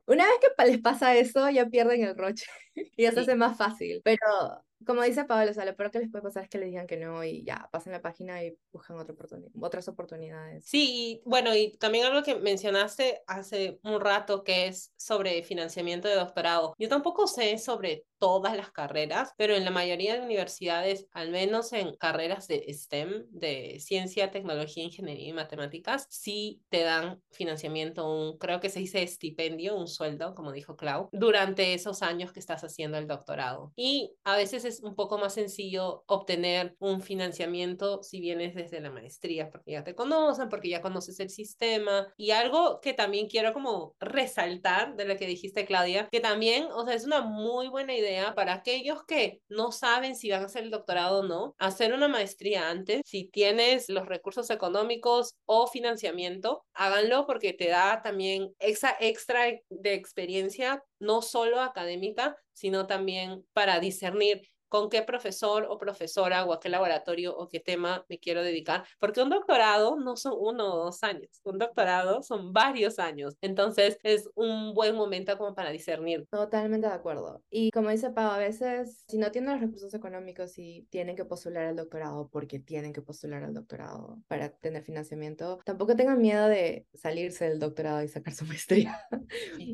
Una 0.07 0.25
vez 0.25 0.35
que 0.41 0.67
les 0.67 0.79
pasa 0.79 1.17
eso, 1.17 1.51
ya 1.51 1.67
pierden 1.67 2.05
el 2.05 2.17
roche 2.17 2.47
y 2.75 3.03
ya 3.03 3.13
se 3.13 3.21
hace 3.21 3.35
más 3.35 3.59
fácil. 3.59 4.01
Pero 4.05 4.65
como 4.85 5.03
dice 5.03 5.25
Pablo, 5.25 5.51
o 5.51 5.55
sea, 5.55 5.65
lo 5.65 5.77
peor 5.77 5.91
que 5.91 6.01
les 6.01 6.11
puede 6.11 6.23
pasar 6.23 6.45
es 6.45 6.49
que 6.51 6.59
le 6.59 6.67
digan 6.67 6.87
que 6.87 6.97
no 6.97 7.25
y 7.25 7.45
ya, 7.45 7.69
pasen 7.73 7.93
la 7.93 8.03
página 8.03 8.43
y 8.43 8.57
buscan 8.73 8.99
otra 8.99 9.15
oportunidad, 9.15 9.51
otras 9.61 9.89
oportunidades. 9.89 10.65
Sí, 10.65 10.87
y 10.95 11.23
bueno, 11.25 11.55
y 11.55 11.77
también 11.79 12.07
algo 12.07 12.23
que 12.23 12.37
mencionaste 12.37 13.23
hace 13.27 13.81
un 13.85 14.01
rato 14.01 14.45
que 14.45 14.67
es 14.67 14.93
sobre 14.97 15.43
financiamiento 15.43 16.09
de 16.09 16.17
doctorado. 16.17 16.75
Yo 16.79 16.89
tampoco 16.89 17.27
sé 17.27 17.59
sobre 17.59 18.05
todas 18.19 18.57
las 18.57 18.71
carreras, 18.71 19.33
pero 19.37 19.55
en 19.55 19.65
la 19.65 19.71
mayoría 19.71 20.15
de 20.15 20.25
universidades, 20.25 21.07
al 21.13 21.31
menos 21.31 21.73
en 21.73 21.95
carreras 21.97 22.49
de 22.49 22.65
STEM, 22.73 23.27
de 23.31 23.79
ciencia, 23.81 24.31
tecnología, 24.31 24.85
ingeniería 24.85 25.29
y 25.29 25.33
matemáticas, 25.33 26.07
sí 26.11 26.63
te 26.69 26.83
dan 26.83 27.23
financiamiento, 27.31 28.11
un, 28.11 28.39
creo 28.39 28.61
que 28.61 28.71
se 28.71 28.81
dice 28.81 29.03
estipendio, 29.03 29.77
un 29.77 29.87
sueldo, 29.87 30.35
como 30.35 30.53
dijo 30.53 30.77
Clau, 30.77 31.09
durante 31.13 31.75
esos 31.75 32.03
años 32.03 32.33
que 32.33 32.41
estás 32.41 32.65
haciendo 32.65 32.99
el 32.99 33.07
doctorado. 33.07 33.73
Y 33.77 34.15
a 34.25 34.37
veces 34.37 34.65
es 34.69 34.81
un 34.81 34.95
poco 34.95 35.19
más 35.19 35.35
sencillo 35.35 36.05
obtener 36.07 36.77
un 36.79 37.01
financiamiento 37.01 38.03
si 38.03 38.21
vienes 38.21 38.55
desde 38.55 38.81
la 38.81 38.91
maestría, 38.91 39.51
porque 39.51 39.73
ya 39.73 39.85
te 39.85 39.95
conocen, 39.95 40.49
porque 40.49 40.69
ya 40.69 40.83
conoces 40.83 41.21
el 41.21 41.31
sistema. 41.31 42.13
Y 42.17 42.31
algo 42.31 42.81
que 42.81 42.93
también 42.93 43.29
quiero 43.29 43.53
como 43.53 43.95
resaltar 44.01 44.97
de 44.97 45.05
lo 45.05 45.17
que 45.17 45.27
dijiste, 45.27 45.67
Claudia, 45.67 46.09
que 46.11 46.21
también, 46.21 46.67
o 46.73 46.85
sea, 46.85 46.95
es 46.95 47.05
una 47.05 47.23
muy 47.23 47.69
buena 47.69 47.95
idea 47.95 48.35
para 48.35 48.55
aquellos 48.55 49.05
que 49.05 49.41
no 49.49 49.73
saben 49.73 50.17
si 50.17 50.31
van 50.31 50.43
a 50.43 50.47
hacer 50.47 50.65
el 50.65 50.71
doctorado 50.71 51.21
o 51.21 51.23
no, 51.23 51.55
hacer 51.59 51.93
una 51.93 52.09
maestría 52.09 52.69
antes. 52.69 53.03
Si 53.05 53.29
tienes 53.29 53.89
los 53.89 54.07
recursos 54.07 54.51
económicos 54.51 55.35
o 55.45 55.67
financiamiento, 55.67 56.65
háganlo 56.73 57.27
porque 57.27 57.53
te 57.53 57.69
da 57.69 58.03
también 58.03 58.55
esa 58.59 58.97
extra 59.01 59.45
de 59.69 59.95
experiencia, 59.95 60.83
no 60.99 61.23
solo 61.23 61.61
académica, 61.61 62.37
sino 62.53 62.87
también 62.87 63.45
para 63.53 63.81
discernir 63.81 64.43
con 64.69 64.89
qué 64.89 65.03
profesor 65.03 65.67
o 65.69 65.79
profesora 65.79 66.45
o 66.45 66.53
a 66.53 66.61
qué 66.61 66.69
laboratorio 66.69 67.37
o 67.37 67.49
qué 67.49 67.61
tema 67.61 68.05
me 68.09 68.19
quiero 68.19 68.43
dedicar, 68.43 68.85
porque 68.99 69.23
un 69.23 69.31
doctorado 69.31 69.97
no 69.97 70.17
son 70.17 70.35
uno 70.39 70.75
o 70.75 70.85
dos 70.85 71.03
años, 71.03 71.41
un 71.45 71.59
doctorado 71.59 72.23
son 72.23 72.53
varios 72.53 72.99
años, 72.99 73.37
entonces 73.41 73.99
es 74.03 74.29
un 74.35 74.75
buen 74.75 74.95
momento 74.95 75.37
como 75.39 75.55
para 75.55 75.71
discernir. 75.71 76.27
Totalmente 76.31 76.87
de 76.87 76.93
acuerdo. 76.93 77.43
Y 77.51 77.71
como 77.71 77.91
dice 77.91 78.11
Pau, 78.11 78.31
a 78.31 78.39
veces 78.39 79.05
si 79.09 79.19
no 79.19 79.31
tienen 79.31 79.53
los 79.53 79.61
recursos 79.61 79.93
económicos 79.95 80.59
y 80.59 80.87
tienen 80.91 81.17
que 81.17 81.25
postular 81.25 81.67
al 81.67 81.77
doctorado 81.77 82.29
porque 82.29 82.59
tienen 82.59 82.93
que 82.93 83.03
postular 83.03 83.45
al 83.45 83.55
doctorado 83.55 84.19
para 84.29 84.51
tener 84.51 84.83
financiamiento, 84.83 85.61
tampoco 85.65 85.97
tengan 85.97 86.21
miedo 86.21 86.49
de 86.49 86.87
salirse 86.95 87.49
del 87.49 87.59
doctorado 87.59 88.03
y 88.03 88.09
sacar 88.09 88.35
su 88.35 88.45
maestría. 88.47 89.01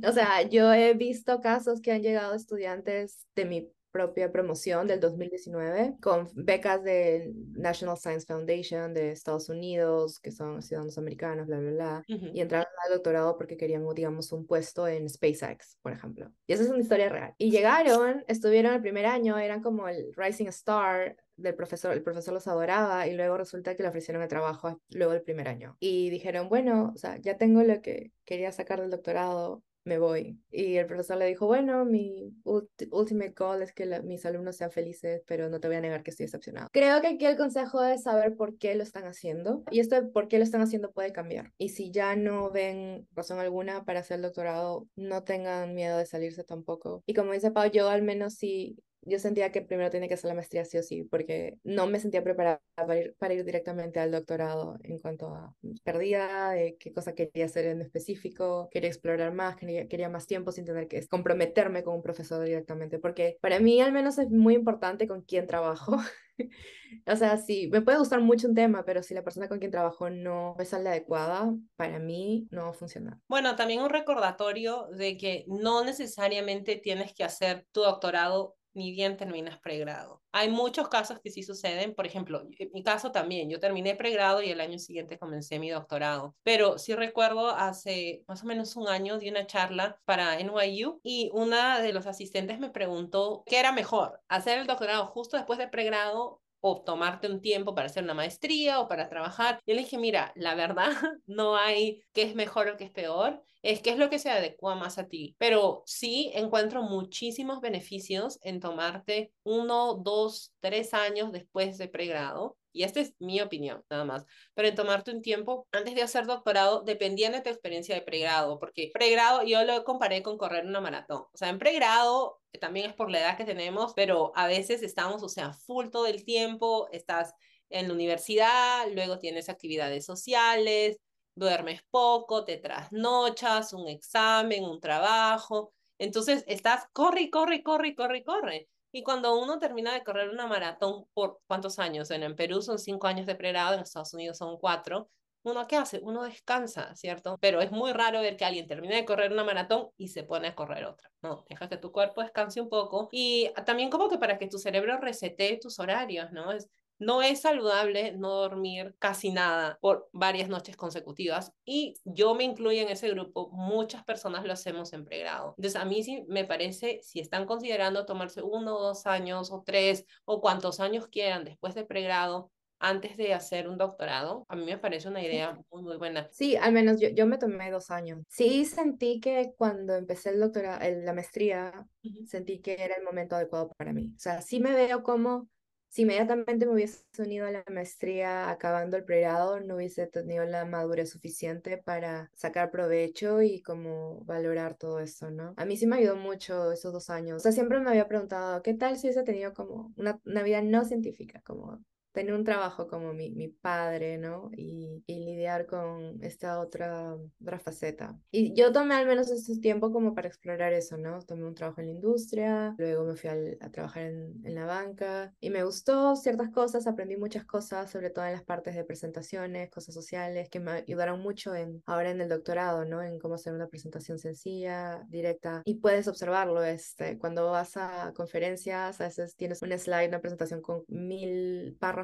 o 0.06 0.12
sea, 0.12 0.42
yo 0.42 0.72
he 0.72 0.94
visto 0.94 1.40
casos 1.40 1.80
que 1.80 1.92
han 1.92 2.02
llegado 2.02 2.34
estudiantes 2.34 3.26
de 3.34 3.44
mi 3.44 3.72
propia 3.92 4.32
promoción 4.32 4.86
del 4.86 4.98
2019 4.98 5.96
con 6.00 6.28
becas 6.34 6.82
de 6.82 7.32
National 7.52 7.98
Science 7.98 8.26
Foundation 8.26 8.94
de 8.94 9.12
Estados 9.12 9.48
Unidos, 9.48 10.18
que 10.18 10.32
son 10.32 10.62
ciudadanos 10.62 10.98
americanos, 10.98 11.46
bla, 11.46 11.58
bla, 11.58 11.70
bla, 11.70 12.04
y 12.08 12.40
entraron 12.40 12.66
al 12.84 12.94
doctorado 12.94 13.36
porque 13.36 13.56
querían, 13.56 13.86
digamos, 13.94 14.32
un 14.32 14.46
puesto 14.46 14.88
en 14.88 15.08
SpaceX, 15.08 15.76
por 15.82 15.92
ejemplo. 15.92 16.32
Y 16.46 16.54
esa 16.54 16.64
es 16.64 16.70
una 16.70 16.80
historia 16.80 17.08
real. 17.08 17.34
Y 17.38 17.50
llegaron, 17.50 18.24
estuvieron 18.26 18.74
el 18.74 18.80
primer 18.80 19.06
año, 19.06 19.38
eran 19.38 19.62
como 19.62 19.88
el 19.88 20.12
Rising 20.16 20.46
Star 20.46 21.16
del 21.36 21.54
profesor, 21.54 21.92
el 21.92 22.02
profesor 22.02 22.34
los 22.34 22.46
adoraba 22.46 23.06
y 23.06 23.14
luego 23.14 23.36
resulta 23.36 23.76
que 23.76 23.82
le 23.82 23.88
ofrecieron 23.88 24.22
el 24.22 24.28
trabajo 24.28 24.80
luego 24.90 25.12
del 25.12 25.22
primer 25.22 25.48
año. 25.48 25.76
Y 25.80 26.10
dijeron, 26.10 26.48
bueno, 26.48 26.92
o 26.94 26.98
sea, 26.98 27.18
ya 27.18 27.36
tengo 27.36 27.62
lo 27.62 27.80
que 27.82 28.12
quería 28.24 28.52
sacar 28.52 28.80
del 28.80 28.90
doctorado, 28.90 29.62
me 29.84 29.98
voy. 29.98 30.38
Y 30.50 30.76
el 30.76 30.86
profesor 30.86 31.16
le 31.16 31.26
dijo, 31.26 31.46
bueno, 31.46 31.84
mi 31.84 32.32
ultimate 32.44 33.34
goal 33.36 33.62
es 33.62 33.72
que 33.72 34.00
mis 34.02 34.24
alumnos 34.26 34.56
sean 34.56 34.70
felices, 34.70 35.22
pero 35.26 35.48
no 35.48 35.60
te 35.60 35.68
voy 35.68 35.76
a 35.76 35.80
negar 35.80 36.02
que 36.02 36.10
estoy 36.10 36.26
decepcionado. 36.26 36.68
Creo 36.72 37.00
que 37.00 37.08
aquí 37.08 37.26
el 37.26 37.36
consejo 37.36 37.82
es 37.82 38.02
saber 38.02 38.36
por 38.36 38.58
qué 38.58 38.74
lo 38.74 38.82
están 38.82 39.04
haciendo. 39.04 39.62
Y 39.70 39.80
esto 39.80 39.96
de 39.96 40.02
por 40.02 40.28
qué 40.28 40.38
lo 40.38 40.44
están 40.44 40.60
haciendo 40.60 40.92
puede 40.92 41.12
cambiar. 41.12 41.52
Y 41.58 41.70
si 41.70 41.90
ya 41.90 42.16
no 42.16 42.50
ven 42.50 43.06
razón 43.12 43.38
alguna 43.38 43.84
para 43.84 44.00
hacer 44.00 44.16
el 44.16 44.22
doctorado, 44.22 44.88
no 44.96 45.24
tengan 45.24 45.74
miedo 45.74 45.98
de 45.98 46.06
salirse 46.06 46.44
tampoco. 46.44 47.02
Y 47.06 47.14
como 47.14 47.32
dice 47.32 47.50
Pau, 47.50 47.70
yo 47.70 47.88
al 47.88 48.02
menos 48.02 48.34
sí 48.34 48.78
yo 49.04 49.18
sentía 49.18 49.50
que 49.50 49.62
primero 49.62 49.90
tenía 49.90 50.08
que 50.08 50.14
hacer 50.14 50.28
la 50.28 50.34
maestría 50.34 50.64
sí 50.64 50.78
o 50.78 50.82
sí, 50.82 51.04
porque 51.04 51.58
no 51.64 51.86
me 51.86 51.98
sentía 51.98 52.22
preparada 52.22 52.60
para 52.74 52.96
ir, 52.96 53.14
para 53.18 53.34
ir 53.34 53.44
directamente 53.44 54.00
al 54.00 54.12
doctorado 54.12 54.78
en 54.82 54.98
cuanto 54.98 55.28
a 55.28 55.54
perdida, 55.84 56.50
de 56.52 56.76
qué 56.78 56.92
cosa 56.92 57.14
quería 57.14 57.46
hacer 57.46 57.66
en 57.66 57.80
específico, 57.80 58.68
quería 58.70 58.88
explorar 58.88 59.32
más, 59.32 59.56
quería, 59.56 59.88
quería 59.88 60.08
más 60.08 60.26
tiempo 60.26 60.52
sin 60.52 60.64
tener 60.64 60.88
que 60.88 61.06
comprometerme 61.08 61.82
con 61.82 61.96
un 61.96 62.02
profesor 62.02 62.44
directamente, 62.44 62.98
porque 62.98 63.38
para 63.40 63.58
mí 63.58 63.80
al 63.80 63.92
menos 63.92 64.18
es 64.18 64.30
muy 64.30 64.54
importante 64.54 65.08
con 65.08 65.22
quién 65.22 65.46
trabajo. 65.46 65.96
o 67.06 67.16
sea, 67.16 67.36
sí, 67.36 67.68
me 67.72 67.82
puede 67.82 67.98
gustar 67.98 68.20
mucho 68.20 68.48
un 68.48 68.54
tema, 68.54 68.84
pero 68.84 69.02
si 69.02 69.14
la 69.14 69.24
persona 69.24 69.48
con 69.48 69.58
quien 69.58 69.70
trabajo 69.70 70.10
no 70.10 70.56
es 70.58 70.72
la 70.72 70.90
adecuada, 70.90 71.54
para 71.76 71.98
mí 71.98 72.46
no 72.50 72.64
va 72.64 72.70
a 72.70 72.74
funcionar. 72.74 73.18
Bueno, 73.28 73.56
también 73.56 73.82
un 73.82 73.90
recordatorio 73.90 74.86
de 74.96 75.16
que 75.16 75.44
no 75.48 75.84
necesariamente 75.84 76.76
tienes 76.76 77.12
que 77.14 77.24
hacer 77.24 77.66
tu 77.72 77.80
doctorado 77.80 78.56
ni 78.74 78.92
bien 78.92 79.16
terminas 79.16 79.58
pregrado. 79.60 80.22
Hay 80.32 80.48
muchos 80.50 80.88
casos 80.88 81.20
que 81.22 81.30
sí 81.30 81.42
suceden, 81.42 81.94
por 81.94 82.06
ejemplo, 82.06 82.42
en 82.58 82.70
mi 82.72 82.82
caso 82.82 83.12
también, 83.12 83.50
yo 83.50 83.60
terminé 83.60 83.94
pregrado 83.94 84.42
y 84.42 84.50
el 84.50 84.60
año 84.60 84.78
siguiente 84.78 85.18
comencé 85.18 85.58
mi 85.58 85.70
doctorado, 85.70 86.36
pero 86.42 86.78
sí 86.78 86.94
recuerdo 86.94 87.48
hace 87.50 88.24
más 88.28 88.42
o 88.42 88.46
menos 88.46 88.76
un 88.76 88.88
año 88.88 89.18
di 89.18 89.28
una 89.28 89.46
charla 89.46 90.00
para 90.04 90.38
NYU 90.40 91.00
y 91.02 91.30
una 91.32 91.80
de 91.80 91.92
los 91.92 92.06
asistentes 92.06 92.58
me 92.58 92.70
preguntó 92.70 93.42
qué 93.46 93.58
era 93.60 93.72
mejor, 93.72 94.20
hacer 94.28 94.58
el 94.58 94.66
doctorado 94.66 95.06
justo 95.06 95.36
después 95.36 95.58
de 95.58 95.68
pregrado 95.68 96.41
o 96.62 96.80
tomarte 96.82 97.28
un 97.28 97.40
tiempo 97.40 97.74
para 97.74 97.86
hacer 97.86 98.04
una 98.04 98.14
maestría 98.14 98.80
o 98.80 98.88
para 98.88 99.08
trabajar. 99.08 99.60
Yo 99.66 99.74
le 99.74 99.82
dije, 99.82 99.98
mira, 99.98 100.32
la 100.36 100.54
verdad 100.54 100.92
no 101.26 101.56
hay 101.56 102.02
qué 102.14 102.22
es 102.22 102.34
mejor 102.34 102.68
o 102.68 102.76
qué 102.76 102.84
es 102.84 102.90
peor, 102.90 103.42
es 103.62 103.82
qué 103.82 103.90
es 103.90 103.98
lo 103.98 104.08
que 104.08 104.18
se 104.18 104.30
adecua 104.30 104.74
más 104.76 104.96
a 104.98 105.08
ti. 105.08 105.34
Pero 105.38 105.82
sí 105.86 106.30
encuentro 106.34 106.82
muchísimos 106.82 107.60
beneficios 107.60 108.38
en 108.42 108.60
tomarte 108.60 109.32
uno, 109.42 109.94
dos, 109.94 110.54
tres 110.60 110.94
años 110.94 111.32
después 111.32 111.78
de 111.78 111.88
pregrado 111.88 112.56
y 112.72 112.84
esta 112.84 113.00
es 113.00 113.14
mi 113.18 113.40
opinión, 113.40 113.84
nada 113.90 114.04
más, 114.04 114.24
pero 114.54 114.68
en 114.68 114.74
tomarte 114.74 115.10
un 115.10 115.22
tiempo 115.22 115.66
antes 115.72 115.94
de 115.94 116.02
hacer 116.02 116.26
doctorado, 116.26 116.82
dependiendo 116.82 117.38
de 117.38 117.44
tu 117.44 117.50
experiencia 117.50 117.94
de 117.94 118.02
pregrado, 118.02 118.58
porque 118.58 118.90
pregrado 118.92 119.42
yo 119.44 119.64
lo 119.64 119.84
comparé 119.84 120.22
con 120.22 120.38
correr 120.38 120.66
una 120.66 120.80
maratón. 120.80 121.22
O 121.32 121.36
sea, 121.36 121.48
en 121.48 121.58
pregrado 121.58 122.40
también 122.60 122.90
es 122.90 122.94
por 122.94 123.10
la 123.10 123.20
edad 123.20 123.36
que 123.36 123.44
tenemos, 123.44 123.92
pero 123.94 124.32
a 124.34 124.46
veces 124.46 124.82
estamos, 124.82 125.22
o 125.22 125.28
sea, 125.28 125.52
full 125.52 125.88
todo 125.90 126.06
el 126.06 126.24
tiempo, 126.24 126.88
estás 126.92 127.34
en 127.70 127.88
la 127.88 127.94
universidad, 127.94 128.86
luego 128.92 129.18
tienes 129.18 129.48
actividades 129.48 130.04
sociales, 130.04 130.98
duermes 131.34 131.82
poco, 131.90 132.44
te 132.44 132.58
trasnochas, 132.58 133.72
un 133.72 133.88
examen, 133.88 134.64
un 134.64 134.80
trabajo. 134.80 135.72
Entonces 135.98 136.44
estás, 136.46 136.86
corre, 136.92 137.30
corre, 137.30 137.62
corre, 137.62 137.94
corre, 137.94 138.24
corre. 138.24 138.68
Y 138.92 139.02
cuando 139.02 139.36
uno 139.38 139.58
termina 139.58 139.94
de 139.94 140.04
correr 140.04 140.28
una 140.28 140.46
maratón, 140.46 141.06
¿por 141.14 141.40
cuántos 141.46 141.78
años? 141.78 142.10
En, 142.10 142.36
Perú 142.36 142.60
son 142.60 142.78
cinco 142.78 143.06
años 143.06 143.26
de 143.26 143.34
pregrado, 143.34 143.74
en 143.74 143.80
Estados 143.80 144.12
Unidos 144.12 144.36
son 144.36 144.58
cuatro. 144.58 145.08
¿Uno 145.44 145.66
qué 145.66 145.76
hace? 145.76 145.98
Uno 146.02 146.22
descansa, 146.22 146.94
¿cierto? 146.94 147.38
Pero 147.40 147.60
es 147.62 147.72
muy 147.72 147.92
raro 147.92 148.20
ver 148.20 148.36
que 148.36 148.44
alguien 148.44 148.68
termine 148.68 148.94
de 148.94 149.04
correr 149.04 149.32
una 149.32 149.44
maratón 149.44 149.88
y 149.96 150.08
se 150.08 150.22
pone 150.22 150.48
a 150.48 150.54
correr 150.54 150.84
otra. 150.84 151.10
No, 151.22 151.44
deja 151.48 151.68
que 151.68 151.78
tu 151.78 151.90
cuerpo 151.90 152.22
descanse 152.22 152.60
un 152.60 152.68
poco. 152.68 153.08
Y 153.10 153.50
también 153.64 153.90
como 153.90 154.08
que 154.08 154.18
para 154.18 154.38
que 154.38 154.46
tu 154.46 154.58
cerebro 154.58 154.98
resete 154.98 155.58
tus 155.60 155.78
horarios, 155.80 156.30
¿no? 156.30 156.52
Es, 156.52 156.68
no 156.98 157.22
es 157.22 157.40
saludable 157.40 158.12
no 158.12 158.30
dormir 158.30 158.94
casi 158.98 159.30
nada 159.30 159.78
por 159.80 160.08
varias 160.12 160.48
noches 160.48 160.76
consecutivas 160.76 161.52
y 161.64 161.94
yo 162.04 162.34
me 162.34 162.44
incluyo 162.44 162.82
en 162.82 162.88
ese 162.88 163.08
grupo. 163.10 163.50
Muchas 163.52 164.04
personas 164.04 164.44
lo 164.44 164.52
hacemos 164.52 164.92
en 164.92 165.04
pregrado. 165.04 165.54
Entonces 165.56 165.80
a 165.80 165.84
mí 165.84 166.02
sí 166.02 166.24
me 166.28 166.44
parece, 166.44 167.00
si 167.02 167.20
están 167.20 167.46
considerando 167.46 168.06
tomarse 168.06 168.42
uno 168.42 168.76
o 168.76 168.82
dos 168.82 169.06
años 169.06 169.50
o 169.50 169.62
tres 169.64 170.06
o 170.24 170.40
cuantos 170.40 170.80
años 170.80 171.08
quieran 171.08 171.44
después 171.44 171.74
de 171.74 171.84
pregrado, 171.84 172.50
antes 172.82 173.16
de 173.16 173.32
hacer 173.32 173.68
un 173.68 173.78
doctorado, 173.78 174.44
a 174.48 174.56
mí 174.56 174.64
me 174.64 174.76
parece 174.76 175.08
una 175.08 175.22
idea 175.22 175.56
muy, 175.70 175.82
muy 175.82 175.96
buena. 175.98 176.28
Sí, 176.32 176.56
al 176.56 176.72
menos 176.72 177.00
yo, 177.00 177.10
yo 177.10 177.26
me 177.26 177.38
tomé 177.38 177.70
dos 177.70 177.92
años. 177.92 178.24
Sí 178.28 178.64
sentí 178.64 179.20
que 179.20 179.54
cuando 179.56 179.94
empecé 179.94 180.30
el 180.30 180.40
doctorado, 180.40 180.80
la 181.04 181.12
maestría, 181.12 181.86
sentí 182.26 182.60
que 182.60 182.74
era 182.74 182.96
el 182.96 183.04
momento 183.04 183.36
adecuado 183.36 183.70
para 183.76 183.92
mí. 183.92 184.12
O 184.16 184.18
sea, 184.18 184.42
sí 184.42 184.58
me 184.58 184.72
veo 184.72 185.04
como 185.04 185.48
si 185.92 186.02
inmediatamente 186.02 186.64
me 186.64 186.72
hubiese 186.72 187.04
unido 187.18 187.46
a 187.46 187.50
la 187.50 187.64
maestría 187.70 188.48
acabando 188.48 188.96
el 188.96 189.04
pregrado, 189.04 189.60
no 189.60 189.76
hubiese 189.76 190.06
tenido 190.06 190.42
la 190.46 190.64
madurez 190.64 191.10
suficiente 191.10 191.76
para 191.76 192.30
sacar 192.34 192.70
provecho 192.70 193.42
y 193.42 193.60
como 193.60 194.24
valorar 194.24 194.74
todo 194.78 195.00
eso, 195.00 195.30
¿no? 195.30 195.52
A 195.58 195.66
mí 195.66 195.76
sí 195.76 195.86
me 195.86 195.96
ayudó 195.96 196.16
mucho 196.16 196.72
esos 196.72 196.94
dos 196.94 197.10
años. 197.10 197.36
O 197.36 197.40
sea, 197.40 197.52
siempre 197.52 197.78
me 197.78 197.90
había 197.90 198.08
preguntado, 198.08 198.62
¿qué 198.62 198.72
tal 198.72 198.96
si 198.96 199.08
hubiese 199.08 199.22
tenido 199.22 199.52
como 199.52 199.92
una, 199.98 200.18
una 200.24 200.42
vida 200.42 200.62
no 200.62 200.86
científica, 200.86 201.42
como 201.44 201.84
tener 202.12 202.34
un 202.34 202.44
trabajo 202.44 202.86
como 202.86 203.12
mi, 203.12 203.30
mi 203.30 203.48
padre, 203.48 204.18
¿no? 204.18 204.50
Y, 204.54 205.02
y, 205.06 205.24
lidiar 205.24 205.66
con 205.66 206.22
esta 206.22 206.60
otra, 206.60 207.16
otra 207.40 207.58
faceta. 207.58 208.18
Y 208.30 208.54
yo 208.54 208.72
tomé 208.72 208.94
al 208.94 209.06
menos 209.06 209.30
ese 209.30 209.58
tiempo 209.60 209.90
como 209.92 210.14
para 210.14 210.28
explorar 210.28 210.72
eso, 210.72 210.98
¿no? 210.98 211.22
Tomé 211.22 211.46
un 211.46 211.54
trabajo 211.54 211.80
en 211.80 211.86
la 211.86 211.92
industria, 211.92 212.74
luego 212.78 213.04
me 213.04 213.16
fui 213.16 213.30
a 213.30 213.70
trabajar 213.70 214.04
en, 214.04 214.40
en, 214.44 214.54
la 214.54 214.66
banca 214.66 215.32
y 215.40 215.50
me 215.50 215.64
gustó 215.64 216.14
ciertas 216.16 216.50
cosas, 216.50 216.86
aprendí 216.86 217.16
muchas 217.16 217.44
cosas, 217.44 217.90
sobre 217.90 218.10
todo 218.10 218.26
en 218.26 218.32
las 218.32 218.44
partes 218.44 218.74
de 218.74 218.84
presentaciones, 218.84 219.70
cosas 219.70 219.94
sociales, 219.94 220.50
que 220.50 220.60
me 220.60 220.72
ayudaron 220.72 221.20
mucho 221.20 221.54
en, 221.54 221.82
ahora 221.86 222.10
en 222.10 222.20
el 222.20 222.28
doctorado, 222.28 222.84
¿no? 222.84 223.02
En 223.02 223.18
cómo 223.18 223.34
hacer 223.36 223.54
una 223.54 223.68
presentación 223.68 224.18
sencilla, 224.18 225.02
directa. 225.08 225.62
Y 225.64 225.76
puedes 225.76 226.08
observarlo, 226.08 226.62
este, 226.62 227.18
cuando 227.18 227.50
vas 227.50 227.76
a 227.76 228.12
conferencias, 228.14 229.00
a 229.00 229.04
veces 229.04 229.34
tienes 229.36 229.62
un 229.62 229.76
slide, 229.78 230.08
una 230.08 230.20
presentación 230.20 230.60
con 230.60 230.84
mil 230.88 231.76
párrafos 231.80 232.01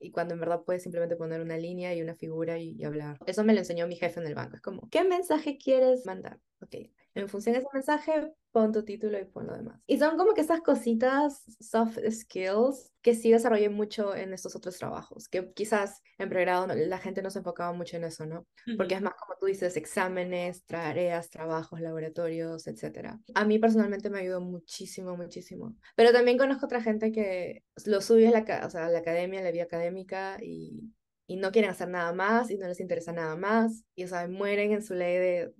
y 0.00 0.10
cuando 0.10 0.34
en 0.34 0.40
verdad 0.40 0.62
puedes 0.64 0.82
simplemente 0.82 1.16
poner 1.16 1.40
una 1.40 1.56
línea 1.56 1.94
y 1.94 2.02
una 2.02 2.14
figura 2.14 2.58
y, 2.58 2.82
hablar. 2.84 3.18
Eso 3.26 3.44
me 3.44 3.52
lo 3.52 3.60
enseñó 3.60 3.86
mi 3.86 3.96
jefe 3.96 4.20
en 4.20 4.26
el 4.26 4.34
banco. 4.34 4.56
Es 4.56 4.62
como, 4.62 4.88
¿qué 4.90 5.04
mensaje 5.04 5.58
quieres 5.58 6.04
mandar? 6.06 6.38
Ok, 6.60 6.74
en 7.18 7.28
función 7.28 7.54
de 7.54 7.60
ese 7.60 7.68
mensaje, 7.72 8.32
pon 8.52 8.72
tu 8.72 8.84
título 8.84 9.18
y 9.18 9.24
pon 9.24 9.46
lo 9.46 9.54
demás. 9.54 9.80
Y 9.86 9.98
son 9.98 10.16
como 10.16 10.34
que 10.34 10.40
esas 10.40 10.60
cositas, 10.60 11.44
soft 11.60 11.98
skills, 12.10 12.92
que 13.02 13.14
sí 13.14 13.30
desarrollé 13.30 13.68
mucho 13.68 14.14
en 14.14 14.32
estos 14.32 14.54
otros 14.56 14.78
trabajos, 14.78 15.28
que 15.28 15.52
quizás 15.52 16.02
en 16.18 16.28
pregrado 16.28 16.66
la 16.66 16.98
gente 16.98 17.22
no 17.22 17.30
se 17.30 17.40
enfocaba 17.40 17.72
mucho 17.72 17.96
en 17.96 18.04
eso, 18.04 18.26
¿no? 18.26 18.46
Porque 18.76 18.94
es 18.94 19.02
más 19.02 19.14
como 19.14 19.38
tú 19.38 19.46
dices, 19.46 19.76
exámenes, 19.76 20.64
tareas, 20.64 21.30
trabajos, 21.30 21.80
laboratorios, 21.80 22.66
etc. 22.66 23.18
A 23.34 23.44
mí 23.44 23.58
personalmente 23.58 24.10
me 24.10 24.20
ayudó 24.20 24.40
muchísimo, 24.40 25.16
muchísimo. 25.16 25.76
Pero 25.96 26.12
también 26.12 26.38
conozco 26.38 26.66
otra 26.66 26.82
gente 26.82 27.12
que 27.12 27.64
lo 27.84 28.00
sube 28.00 28.28
a 28.28 28.30
la, 28.30 28.66
o 28.66 28.70
sea, 28.70 28.88
la 28.88 28.98
academia, 28.98 29.42
la 29.42 29.50
vida 29.50 29.64
académica 29.64 30.38
y 30.42 30.92
y 31.30 31.36
no 31.36 31.52
quieren 31.52 31.70
hacer 31.70 31.88
nada 31.88 32.12
más 32.12 32.50
y 32.50 32.56
no 32.56 32.66
les 32.66 32.80
interesa 32.80 33.12
nada 33.12 33.36
más 33.36 33.84
y 33.94 34.04
o 34.04 34.08
sea 34.08 34.26
mueren 34.26 34.72
en 34.72 34.82
su 34.82 34.94
ley 34.94 35.18
de 35.18 35.52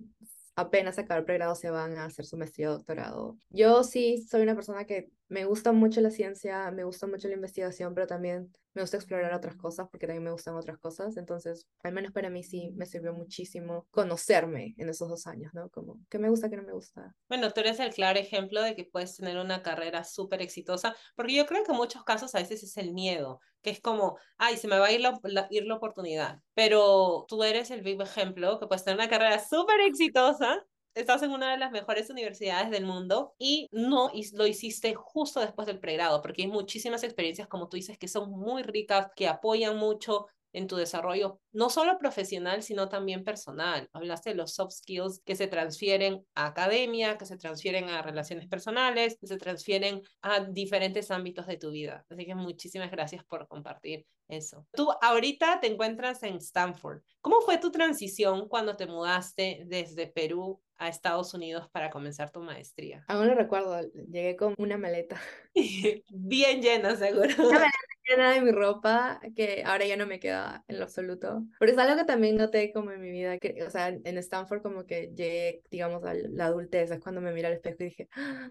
apenas 0.59 0.97
acabar 0.99 1.19
el 1.19 1.25
pregrado 1.25 1.55
se 1.55 1.69
van 1.69 1.97
a 1.97 2.05
hacer 2.05 2.25
su 2.25 2.37
maestría 2.37 2.69
o 2.69 2.73
doctorado. 2.73 3.37
Yo 3.49 3.83
sí 3.83 4.25
soy 4.29 4.41
una 4.41 4.55
persona 4.55 4.85
que 4.85 5.11
me 5.29 5.45
gusta 5.45 5.71
mucho 5.71 6.01
la 6.01 6.09
ciencia, 6.09 6.69
me 6.71 6.83
gusta 6.83 7.07
mucho 7.07 7.27
la 7.27 7.35
investigación, 7.35 7.93
pero 7.93 8.07
también 8.07 8.51
me 8.73 8.81
gusta 8.81 8.97
explorar 8.97 9.33
otras 9.33 9.55
cosas 9.55 9.87
porque 9.89 10.07
también 10.07 10.23
me 10.23 10.31
gustan 10.31 10.55
otras 10.55 10.77
cosas. 10.79 11.17
Entonces, 11.17 11.67
al 11.83 11.93
menos 11.93 12.11
para 12.11 12.29
mí 12.29 12.43
sí 12.43 12.71
me 12.75 12.85
sirvió 12.85 13.13
muchísimo 13.13 13.87
conocerme 13.91 14.73
en 14.77 14.89
esos 14.89 15.07
dos 15.07 15.27
años, 15.27 15.53
¿no? 15.53 15.69
Como 15.69 15.99
qué 16.09 16.17
me 16.17 16.29
gusta, 16.29 16.49
qué 16.49 16.57
no 16.57 16.63
me 16.63 16.73
gusta. 16.73 17.15
Bueno, 17.27 17.51
tú 17.51 17.61
eres 17.61 17.79
el 17.79 17.93
claro 17.93 18.19
ejemplo 18.19 18.61
de 18.61 18.75
que 18.75 18.85
puedes 18.85 19.15
tener 19.15 19.37
una 19.37 19.61
carrera 19.61 20.03
súper 20.03 20.41
exitosa, 20.41 20.95
porque 21.15 21.35
yo 21.35 21.45
creo 21.45 21.63
que 21.63 21.71
en 21.71 21.77
muchos 21.77 22.03
casos 22.03 22.33
a 22.33 22.39
veces 22.39 22.63
es 22.63 22.77
el 22.77 22.93
miedo, 22.93 23.39
que 23.61 23.69
es 23.69 23.81
como, 23.81 24.17
ay, 24.37 24.57
se 24.57 24.67
me 24.67 24.79
va 24.79 24.87
a 24.87 24.91
ir 24.91 25.01
la, 25.01 25.47
ir 25.51 25.65
la 25.65 25.75
oportunidad. 25.75 26.39
Pero 26.55 27.25
tú 27.27 27.43
eres 27.43 27.69
el 27.69 27.81
vivo 27.81 28.03
ejemplo 28.03 28.59
que 28.59 28.67
puedes 28.67 28.83
tener 28.83 28.97
una 28.97 29.09
carrera 29.09 29.39
súper 29.39 29.79
exitosa 29.81 30.65
estás 31.01 31.23
en 31.23 31.31
una 31.31 31.51
de 31.51 31.57
las 31.57 31.71
mejores 31.71 32.09
universidades 32.09 32.69
del 32.69 32.85
mundo 32.85 33.35
y 33.37 33.67
no 33.71 34.11
lo 34.33 34.47
hiciste 34.47 34.93
justo 34.95 35.39
después 35.39 35.67
del 35.67 35.79
pregrado, 35.79 36.21
porque 36.21 36.43
hay 36.43 36.47
muchísimas 36.47 37.03
experiencias, 37.03 37.47
como 37.47 37.69
tú 37.69 37.77
dices, 37.77 37.97
que 37.97 38.07
son 38.07 38.31
muy 38.31 38.63
ricas, 38.63 39.07
que 39.15 39.27
apoyan 39.27 39.77
mucho 39.77 40.27
en 40.53 40.67
tu 40.67 40.75
desarrollo, 40.75 41.39
no 41.51 41.69
solo 41.69 41.97
profesional, 41.97 42.63
sino 42.63 42.89
también 42.89 43.23
personal. 43.23 43.89
Hablaste 43.93 44.31
de 44.31 44.35
los 44.35 44.53
soft 44.53 44.73
skills 44.73 45.21
que 45.25 45.35
se 45.35 45.47
transfieren 45.47 46.25
a 46.35 46.47
academia, 46.47 47.17
que 47.17 47.25
se 47.25 47.37
transfieren 47.37 47.89
a 47.89 48.01
relaciones 48.01 48.47
personales, 48.47 49.17
que 49.19 49.27
se 49.27 49.37
transfieren 49.37 50.01
a 50.21 50.41
diferentes 50.41 51.11
ámbitos 51.11 51.47
de 51.47 51.57
tu 51.57 51.71
vida. 51.71 52.05
Así 52.09 52.25
que 52.25 52.35
muchísimas 52.35 52.91
gracias 52.91 53.23
por 53.23 53.47
compartir 53.47 54.05
eso. 54.27 54.65
Tú 54.73 54.89
ahorita 55.01 55.59
te 55.59 55.67
encuentras 55.67 56.23
en 56.23 56.35
Stanford. 56.37 57.01
¿Cómo 57.21 57.41
fue 57.41 57.57
tu 57.57 57.71
transición 57.71 58.47
cuando 58.47 58.75
te 58.75 58.85
mudaste 58.85 59.63
desde 59.65 60.07
Perú 60.07 60.61
a 60.77 60.87
Estados 60.87 61.33
Unidos 61.33 61.67
para 61.71 61.89
comenzar 61.89 62.31
tu 62.31 62.39
maestría? 62.39 63.03
Aún 63.07 63.27
lo 63.27 63.35
recuerdo, 63.35 63.81
llegué 64.09 64.35
con 64.35 64.53
una 64.57 64.77
maleta. 64.77 65.19
Bien 66.09 66.61
llena, 66.61 66.95
seguro. 66.95 67.33
Una 67.39 67.59
maleta 67.59 67.98
llena 68.09 68.31
de 68.33 68.41
mi 68.41 68.51
ropa 68.51 69.21
que 69.35 69.63
ahora 69.65 69.85
ya 69.85 69.95
no 69.97 70.07
me 70.07 70.19
queda 70.19 70.63
en 70.67 70.79
lo 70.79 70.85
absoluto. 70.85 71.43
Pero 71.59 71.71
es 71.71 71.77
algo 71.77 71.95
que 71.97 72.05
también 72.05 72.37
noté 72.37 72.71
como 72.73 72.91
en 72.91 73.01
mi 73.01 73.11
vida, 73.11 73.37
que, 73.37 73.63
o 73.63 73.69
sea, 73.69 73.89
en 73.89 74.17
Stanford 74.17 74.61
como 74.61 74.85
que 74.85 75.11
llegué, 75.15 75.61
digamos, 75.69 76.03
a 76.03 76.13
la 76.13 76.45
adultez, 76.45 76.91
es 76.91 76.99
cuando 76.99 77.21
me 77.21 77.31
miré 77.31 77.47
al 77.47 77.53
espejo 77.53 77.77
y 77.81 77.85
dije, 77.85 78.09
¡Ah! 78.11 78.49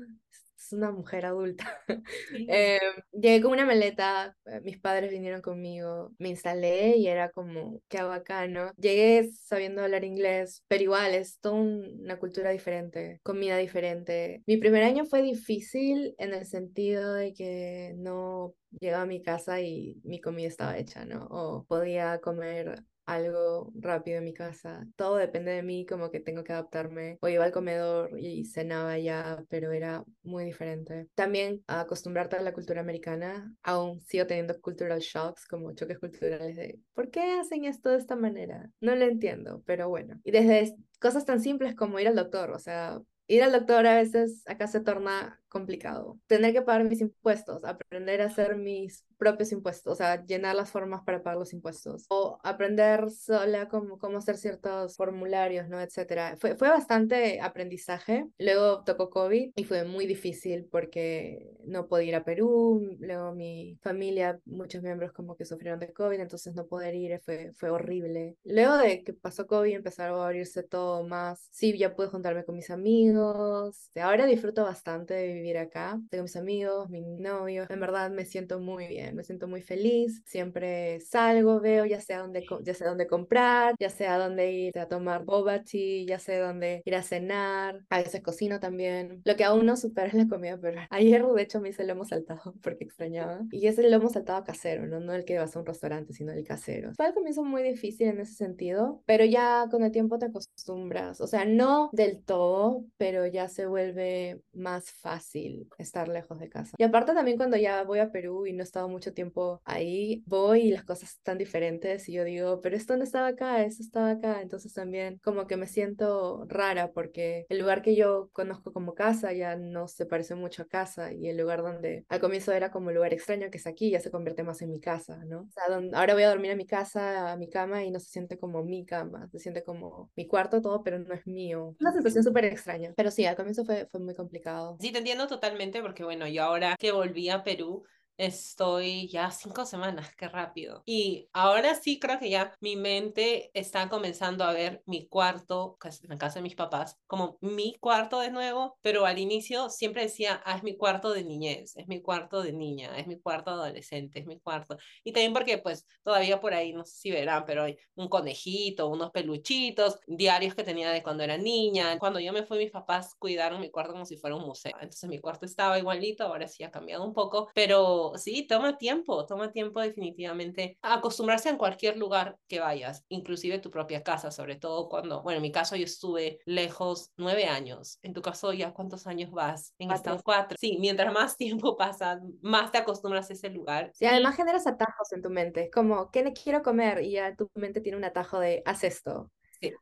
Es 0.58 0.72
una 0.72 0.90
mujer 0.90 1.26
adulta. 1.26 1.66
eh, 2.48 2.80
llegué 3.12 3.40
con 3.40 3.52
una 3.52 3.64
maleta, 3.64 4.36
eh, 4.46 4.60
mis 4.62 4.78
padres 4.78 5.10
vinieron 5.10 5.40
conmigo, 5.40 6.12
me 6.18 6.28
instalé 6.28 6.96
y 6.96 7.06
era 7.06 7.30
como, 7.30 7.80
qué 7.88 8.02
bacano. 8.02 8.72
Llegué 8.76 9.30
sabiendo 9.32 9.82
hablar 9.82 10.04
inglés, 10.04 10.64
pero 10.68 10.82
igual 10.82 11.14
es 11.14 11.38
toda 11.40 11.54
una 11.54 12.18
cultura 12.18 12.50
diferente, 12.50 13.20
comida 13.22 13.56
diferente. 13.56 14.42
Mi 14.46 14.56
primer 14.56 14.82
año 14.82 15.04
fue 15.04 15.22
difícil 15.22 16.14
en 16.18 16.34
el 16.34 16.44
sentido 16.46 17.14
de 17.14 17.32
que 17.32 17.94
no 17.96 18.54
llegaba 18.80 19.04
a 19.04 19.06
mi 19.06 19.22
casa 19.22 19.60
y 19.60 20.00
mi 20.04 20.20
comida 20.20 20.48
estaba 20.48 20.76
hecha, 20.76 21.04
¿no? 21.04 21.26
O 21.30 21.64
podía 21.64 22.20
comer 22.20 22.82
algo 23.08 23.72
rápido 23.74 24.18
en 24.18 24.24
mi 24.24 24.34
casa. 24.34 24.86
Todo 24.94 25.16
depende 25.16 25.50
de 25.52 25.62
mí, 25.62 25.86
como 25.86 26.10
que 26.10 26.20
tengo 26.20 26.44
que 26.44 26.52
adaptarme. 26.52 27.18
O 27.22 27.28
iba 27.28 27.44
al 27.44 27.52
comedor 27.52 28.18
y 28.18 28.44
cenaba 28.44 28.98
ya, 28.98 29.42
pero 29.48 29.72
era 29.72 30.04
muy 30.22 30.44
diferente. 30.44 31.08
También 31.14 31.64
acostumbrarte 31.66 32.36
a 32.36 32.42
la 32.42 32.52
cultura 32.52 32.80
americana, 32.80 33.52
aún 33.62 34.00
sigo 34.02 34.26
teniendo 34.26 34.60
cultural 34.60 35.00
shocks, 35.00 35.46
como 35.46 35.72
choques 35.72 35.98
culturales 35.98 36.56
de 36.56 36.78
¿por 36.94 37.10
qué 37.10 37.38
hacen 37.40 37.64
esto 37.64 37.90
de 37.90 37.98
esta 37.98 38.14
manera? 38.14 38.70
No 38.80 38.94
lo 38.94 39.06
entiendo, 39.06 39.62
pero 39.64 39.88
bueno. 39.88 40.20
Y 40.22 40.30
desde 40.30 40.74
cosas 41.00 41.24
tan 41.24 41.40
simples 41.40 41.74
como 41.74 41.98
ir 41.98 42.08
al 42.08 42.16
doctor, 42.16 42.50
o 42.50 42.58
sea, 42.58 43.00
ir 43.28 43.42
al 43.42 43.52
doctor 43.52 43.86
a 43.86 43.96
veces 43.96 44.42
acá 44.46 44.66
se 44.66 44.80
torna 44.80 45.38
complicado. 45.48 46.18
Tener 46.26 46.52
que 46.52 46.62
pagar 46.62 46.84
mis 46.84 47.00
impuestos, 47.00 47.64
aprender 47.64 48.20
a 48.20 48.26
hacer 48.26 48.56
mis 48.56 49.04
propios 49.16 49.50
impuestos, 49.50 49.94
o 49.94 49.96
sea, 49.96 50.24
llenar 50.24 50.54
las 50.54 50.70
formas 50.70 51.02
para 51.04 51.22
pagar 51.22 51.38
los 51.38 51.52
impuestos, 51.52 52.06
o 52.08 52.38
aprender 52.44 53.10
sola 53.10 53.68
cómo, 53.68 53.98
cómo 53.98 54.18
hacer 54.18 54.36
ciertos 54.36 54.96
formularios, 54.96 55.68
¿no? 55.68 55.80
Etcétera. 55.80 56.36
Fue, 56.38 56.56
fue 56.56 56.68
bastante 56.68 57.40
aprendizaje. 57.40 58.26
Luego 58.38 58.84
tocó 58.84 59.10
COVID 59.10 59.52
y 59.56 59.64
fue 59.64 59.84
muy 59.84 60.06
difícil 60.06 60.66
porque 60.70 61.50
no 61.64 61.88
podía 61.88 62.08
ir 62.08 62.14
a 62.16 62.24
Perú, 62.24 62.96
luego 63.00 63.34
mi 63.34 63.78
familia, 63.82 64.38
muchos 64.44 64.82
miembros 64.82 65.12
como 65.12 65.36
que 65.36 65.44
sufrieron 65.44 65.80
de 65.80 65.92
COVID, 65.92 66.20
entonces 66.20 66.54
no 66.54 66.66
poder 66.66 66.94
ir 66.94 67.20
fue, 67.24 67.52
fue 67.54 67.70
horrible. 67.70 68.36
Luego 68.44 68.76
de 68.76 69.02
que 69.02 69.12
pasó 69.12 69.46
COVID 69.46 69.74
empezaron 69.74 70.20
a 70.20 70.26
abrirse 70.26 70.62
todo 70.62 71.04
más, 71.04 71.48
sí, 71.50 71.76
ya 71.76 71.96
pude 71.96 72.08
juntarme 72.08 72.44
con 72.44 72.54
mis 72.54 72.70
amigos, 72.70 73.17
amigos. 73.18 73.90
Ahora 74.00 74.26
disfruto 74.26 74.64
bastante 74.64 75.14
de 75.14 75.32
vivir 75.32 75.58
acá. 75.58 76.00
Tengo 76.10 76.24
mis 76.24 76.36
amigos, 76.36 76.88
mi 76.88 77.00
novio. 77.02 77.66
En 77.68 77.80
verdad 77.80 78.10
me 78.10 78.24
siento 78.24 78.60
muy 78.60 78.86
bien, 78.86 79.16
me 79.16 79.24
siento 79.24 79.48
muy 79.48 79.62
feliz. 79.62 80.22
Siempre 80.26 81.00
salgo, 81.00 81.60
veo 81.60 81.84
ya 81.84 82.00
sea 82.00 82.20
dónde, 82.20 82.46
ya 82.62 82.74
sea 82.74 82.88
dónde 82.88 83.06
comprar, 83.06 83.74
ya 83.78 83.90
sea 83.90 84.18
dónde 84.18 84.52
ir 84.52 84.78
a 84.78 84.88
tomar 84.88 85.24
boba 85.24 85.62
tea, 85.64 86.04
ya 86.06 86.18
sé 86.18 86.38
dónde 86.38 86.82
ir 86.84 86.94
a 86.94 87.02
cenar. 87.02 87.84
A 87.90 87.98
veces 87.98 88.22
cocino 88.22 88.60
también. 88.60 89.22
Lo 89.24 89.36
que 89.36 89.44
aún 89.44 89.66
no 89.66 89.76
supera 89.76 90.08
es 90.08 90.14
la 90.14 90.28
comida 90.28 90.58
pero 90.60 90.80
Ayer, 90.90 91.24
de 91.26 91.42
hecho, 91.42 91.60
me 91.60 91.70
hice 91.70 91.84
lomo 91.84 92.04
saltado 92.04 92.54
porque 92.62 92.84
extrañaba. 92.84 93.40
Y 93.50 93.66
es 93.66 93.78
el 93.78 93.90
lomo 93.90 94.08
saltado 94.08 94.44
casero, 94.44 94.86
¿no? 94.86 95.00
No 95.00 95.14
el 95.14 95.24
que 95.24 95.38
vas 95.38 95.54
a 95.56 95.58
un 95.58 95.66
restaurante, 95.66 96.12
sino 96.12 96.32
el 96.32 96.44
casero. 96.44 96.92
Fue 96.94 97.06
al 97.06 97.14
comienzo 97.14 97.44
muy 97.44 97.62
difícil 97.62 98.08
en 98.08 98.20
ese 98.20 98.34
sentido, 98.34 99.02
pero 99.06 99.24
ya 99.24 99.66
con 99.70 99.82
el 99.82 99.92
tiempo 99.92 100.18
te 100.18 100.26
acostumbras. 100.26 101.20
O 101.20 101.26
sea, 101.26 101.44
no 101.44 101.90
del 101.92 102.22
todo, 102.22 102.84
pero 102.96 103.07
ya 103.26 103.48
se 103.48 103.66
vuelve 103.66 104.40
más 104.52 104.90
fácil 104.90 105.68
estar 105.78 106.08
lejos 106.08 106.38
de 106.38 106.48
casa. 106.48 106.76
Y 106.78 106.84
aparte 106.84 107.14
también 107.14 107.36
cuando 107.36 107.56
ya 107.56 107.82
voy 107.84 107.98
a 107.98 108.10
Perú 108.10 108.46
y 108.46 108.52
no 108.52 108.60
he 108.60 108.64
estado 108.64 108.88
mucho 108.88 109.12
tiempo 109.12 109.60
ahí, 109.64 110.22
voy 110.26 110.60
y 110.62 110.70
las 110.70 110.84
cosas 110.84 111.10
están 111.10 111.38
diferentes 111.38 112.08
y 112.08 112.12
yo 112.12 112.24
digo, 112.24 112.60
pero 112.60 112.76
esto 112.76 112.96
no 112.96 113.04
estaba 113.04 113.28
acá, 113.28 113.62
esto 113.64 113.82
estaba 113.82 114.10
acá. 114.10 114.40
Entonces 114.42 114.72
también 114.72 115.18
como 115.22 115.46
que 115.46 115.56
me 115.56 115.66
siento 115.66 116.44
rara 116.48 116.92
porque 116.92 117.46
el 117.48 117.58
lugar 117.58 117.82
que 117.82 117.96
yo 117.96 118.30
conozco 118.32 118.72
como 118.72 118.94
casa 118.94 119.32
ya 119.32 119.56
no 119.56 119.88
se 119.88 120.06
parece 120.06 120.34
mucho 120.34 120.62
a 120.62 120.66
casa 120.66 121.12
y 121.12 121.28
el 121.28 121.36
lugar 121.36 121.62
donde 121.62 122.04
al 122.08 122.20
comienzo 122.20 122.52
era 122.52 122.70
como 122.70 122.90
lugar 122.90 123.12
extraño 123.12 123.50
que 123.50 123.58
es 123.58 123.66
aquí 123.66 123.90
ya 123.90 124.00
se 124.00 124.10
convierte 124.10 124.42
más 124.42 124.62
en 124.62 124.70
mi 124.70 124.80
casa, 124.80 125.24
¿no? 125.24 125.42
O 125.42 125.50
sea, 125.50 125.64
ahora 125.94 126.14
voy 126.14 126.22
a 126.22 126.28
dormir 126.28 126.50
en 126.50 126.58
mi 126.58 126.66
casa, 126.66 127.32
a 127.32 127.36
mi 127.36 127.48
cama 127.48 127.84
y 127.84 127.90
no 127.90 128.00
se 128.00 128.10
siente 128.10 128.38
como 128.38 128.62
mi 128.64 128.84
cama, 128.84 129.28
se 129.30 129.38
siente 129.38 129.62
como 129.62 130.10
mi 130.16 130.26
cuarto 130.26 130.60
todo, 130.60 130.82
pero 130.82 130.98
no 130.98 131.14
es 131.14 131.26
mío. 131.26 131.76
Una 131.80 131.92
sensación 131.92 132.24
súper 132.24 132.44
extraña. 132.44 132.92
Pero 132.98 133.12
sí, 133.12 133.24
al 133.26 133.36
comienzo 133.36 133.64
fue, 133.64 133.86
fue 133.86 134.00
muy 134.00 134.12
complicado. 134.16 134.76
Sí, 134.80 134.90
te 134.90 134.98
entiendo 134.98 135.28
totalmente 135.28 135.80
porque 135.82 136.02
bueno, 136.02 136.26
yo 136.26 136.42
ahora 136.42 136.74
que 136.76 136.90
volví 136.90 137.28
a 137.28 137.44
Perú, 137.44 137.84
Estoy 138.18 139.06
ya 139.06 139.30
cinco 139.30 139.64
semanas, 139.64 140.12
qué 140.16 140.26
rápido. 140.26 140.82
Y 140.84 141.28
ahora 141.32 141.76
sí 141.76 142.00
creo 142.00 142.18
que 142.18 142.28
ya 142.28 142.52
mi 142.60 142.74
mente 142.74 143.52
está 143.54 143.88
comenzando 143.88 144.42
a 144.42 144.52
ver 144.52 144.82
mi 144.86 145.06
cuarto, 145.06 145.78
en 146.02 146.18
casa 146.18 146.40
de 146.40 146.42
mis 146.42 146.56
papás, 146.56 146.98
como 147.06 147.38
mi 147.40 147.76
cuarto 147.78 148.18
de 148.18 148.32
nuevo, 148.32 148.76
pero 148.82 149.06
al 149.06 149.20
inicio 149.20 149.70
siempre 149.70 150.02
decía, 150.02 150.42
ah, 150.44 150.56
es 150.56 150.64
mi 150.64 150.76
cuarto 150.76 151.12
de 151.12 151.22
niñez, 151.22 151.76
es 151.76 151.86
mi 151.86 152.02
cuarto 152.02 152.42
de 152.42 152.52
niña, 152.52 152.98
es 152.98 153.06
mi 153.06 153.20
cuarto 153.20 153.52
adolescente, 153.52 154.18
es 154.18 154.26
mi 154.26 154.40
cuarto. 154.40 154.76
Y 155.04 155.12
también 155.12 155.32
porque 155.32 155.58
pues 155.58 155.86
todavía 156.02 156.40
por 156.40 156.54
ahí, 156.54 156.72
no 156.72 156.84
sé 156.84 156.96
si 156.96 157.10
verán, 157.12 157.44
pero 157.46 157.62
hay 157.62 157.78
un 157.94 158.08
conejito, 158.08 158.88
unos 158.88 159.12
peluchitos, 159.12 160.00
diarios 160.08 160.56
que 160.56 160.64
tenía 160.64 160.90
de 160.90 161.04
cuando 161.04 161.22
era 161.22 161.38
niña. 161.38 161.96
Cuando 162.00 162.18
yo 162.18 162.32
me 162.32 162.42
fui, 162.42 162.58
mis 162.58 162.72
papás 162.72 163.14
cuidaron 163.16 163.60
mi 163.60 163.70
cuarto 163.70 163.92
como 163.92 164.04
si 164.04 164.16
fuera 164.16 164.34
un 164.34 164.42
museo. 164.44 164.72
Entonces 164.80 165.08
mi 165.08 165.20
cuarto 165.20 165.46
estaba 165.46 165.78
igualito, 165.78 166.24
ahora 166.24 166.48
sí 166.48 166.64
ha 166.64 166.72
cambiado 166.72 167.04
un 167.04 167.12
poco, 167.14 167.48
pero 167.54 168.07
sí, 168.16 168.46
toma 168.46 168.78
tiempo, 168.78 169.26
toma 169.26 169.52
tiempo 169.52 169.80
definitivamente 169.80 170.78
acostumbrarse 170.82 171.48
en 171.48 171.56
cualquier 171.56 171.96
lugar 171.96 172.38
que 172.48 172.60
vayas, 172.60 173.04
inclusive 173.08 173.58
tu 173.58 173.70
propia 173.70 174.02
casa, 174.02 174.30
sobre 174.30 174.56
todo 174.56 174.88
cuando, 174.88 175.22
bueno, 175.22 175.36
en 175.36 175.42
mi 175.42 175.52
caso 175.52 175.76
yo 175.76 175.84
estuve 175.84 176.38
lejos 176.44 177.12
nueve 177.16 177.44
años, 177.44 177.98
en 178.02 178.12
tu 178.12 178.22
caso 178.22 178.52
ya 178.52 178.72
cuántos 178.72 179.06
años 179.06 179.30
vas, 179.30 179.74
en 179.78 179.90
estas 179.90 180.22
cuatro, 180.22 180.56
sí, 180.58 180.78
mientras 180.80 181.12
más 181.12 181.36
tiempo 181.36 181.76
pasa, 181.76 182.20
más 182.40 182.72
te 182.72 182.78
acostumbras 182.78 183.30
a 183.30 183.32
ese 183.32 183.50
lugar. 183.50 183.90
Sí, 183.94 184.06
además 184.06 184.36
generas 184.36 184.66
atajos 184.66 185.12
en 185.12 185.22
tu 185.22 185.30
mente, 185.30 185.70
como, 185.70 186.10
¿qué 186.10 186.32
quiero 186.32 186.62
comer? 186.62 187.02
Y 187.02 187.12
ya 187.12 187.34
tu 187.34 187.50
mente 187.54 187.80
tiene 187.80 187.98
un 187.98 188.04
atajo 188.04 188.38
de, 188.38 188.62
haz 188.64 188.84
esto, 188.84 189.30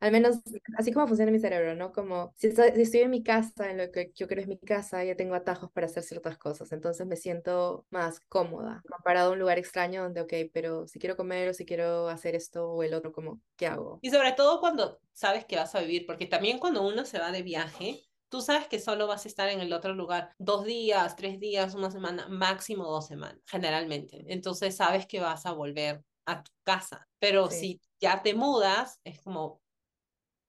al 0.01 0.13
menos 0.13 0.39
así 0.77 0.93
como 0.93 1.07
funciona 1.07 1.33
mi 1.33 1.39
cerebro, 1.39 1.75
¿no? 1.75 1.93
Como 1.93 2.33
si 2.37 2.49
estoy, 2.49 3.01
en 3.01 3.11
mi 3.11 3.23
casa, 3.23 3.71
en 3.71 3.79
lo 3.79 3.91
que 3.91 4.13
yo 4.15 4.27
creo 4.27 4.43
es 4.43 4.49
mi 4.49 4.59
casa, 4.59 5.05
ya 5.05 5.17
tengo 5.17 5.35
atajos 5.35 5.71
para 5.73 5.87
hacer 5.87 6.03
ciertas 6.03 6.39
cosas, 6.39 6.73
entonces 6.73 7.07
me 7.07 7.17
siento 7.17 7.87
más 7.91 8.21
cómoda 8.21 8.83
comparado 8.89 9.31
a 9.31 9.33
un 9.33 9.39
lugar 9.39 9.59
extraño 9.59 10.03
donde, 10.03 10.21
ok, 10.21 10.33
pero 10.53 10.87
si 10.87 10.99
quiero 10.99 11.17
comer 11.17 11.49
o 11.49 11.55
si 11.55 11.65
quiero 11.67 12.09
hacer 12.09 12.35
esto 12.35 12.71
o 12.71 12.83
el 12.83 12.95
otro, 12.95 13.13
como, 13.13 13.41
¿qué 13.57 13.67
hago? 13.67 13.99
Y 14.03 14.11
sobre 14.11 14.33
todo 14.33 14.61
cuando 14.61 14.99
sabes 15.13 15.45
que 15.45 15.57
vas 15.57 15.75
a 15.75 15.81
vivir, 15.81 16.07
porque 16.07 16.27
también 16.27 16.59
cuando 16.59 16.87
uno 16.87 17.05
se 17.05 17.19
va 17.19 17.33
de 17.33 17.43
viaje, 17.43 18.03
tú 18.29 18.41
sabes 18.41 18.69
que 18.69 18.79
solo 18.79 19.07
vas 19.07 19.25
a 19.25 19.29
estar 19.29 19.49
en 19.49 19.61
el 19.61 19.73
otro 19.73 19.95
lugar 19.95 20.31
dos 20.39 20.65
días, 20.65 21.17
tres 21.17 21.39
días, 21.39 21.75
una 21.75 21.91
semana, 21.91 22.29
máximo 22.29 22.85
dos 22.85 23.07
semanas, 23.07 23.41
generalmente. 23.47 24.25
Entonces 24.29 24.77
sabes 24.77 25.07
que 25.07 25.21
vas 25.21 25.47
a 25.47 25.53
volver 25.53 26.03
a 26.27 26.43
tu 26.43 26.51
casa. 26.65 27.07
Pero 27.19 27.51
si 27.51 27.81
ya 28.01 28.23
te 28.23 28.35
mudas, 28.35 29.01
es 29.05 29.21
como, 29.23 29.61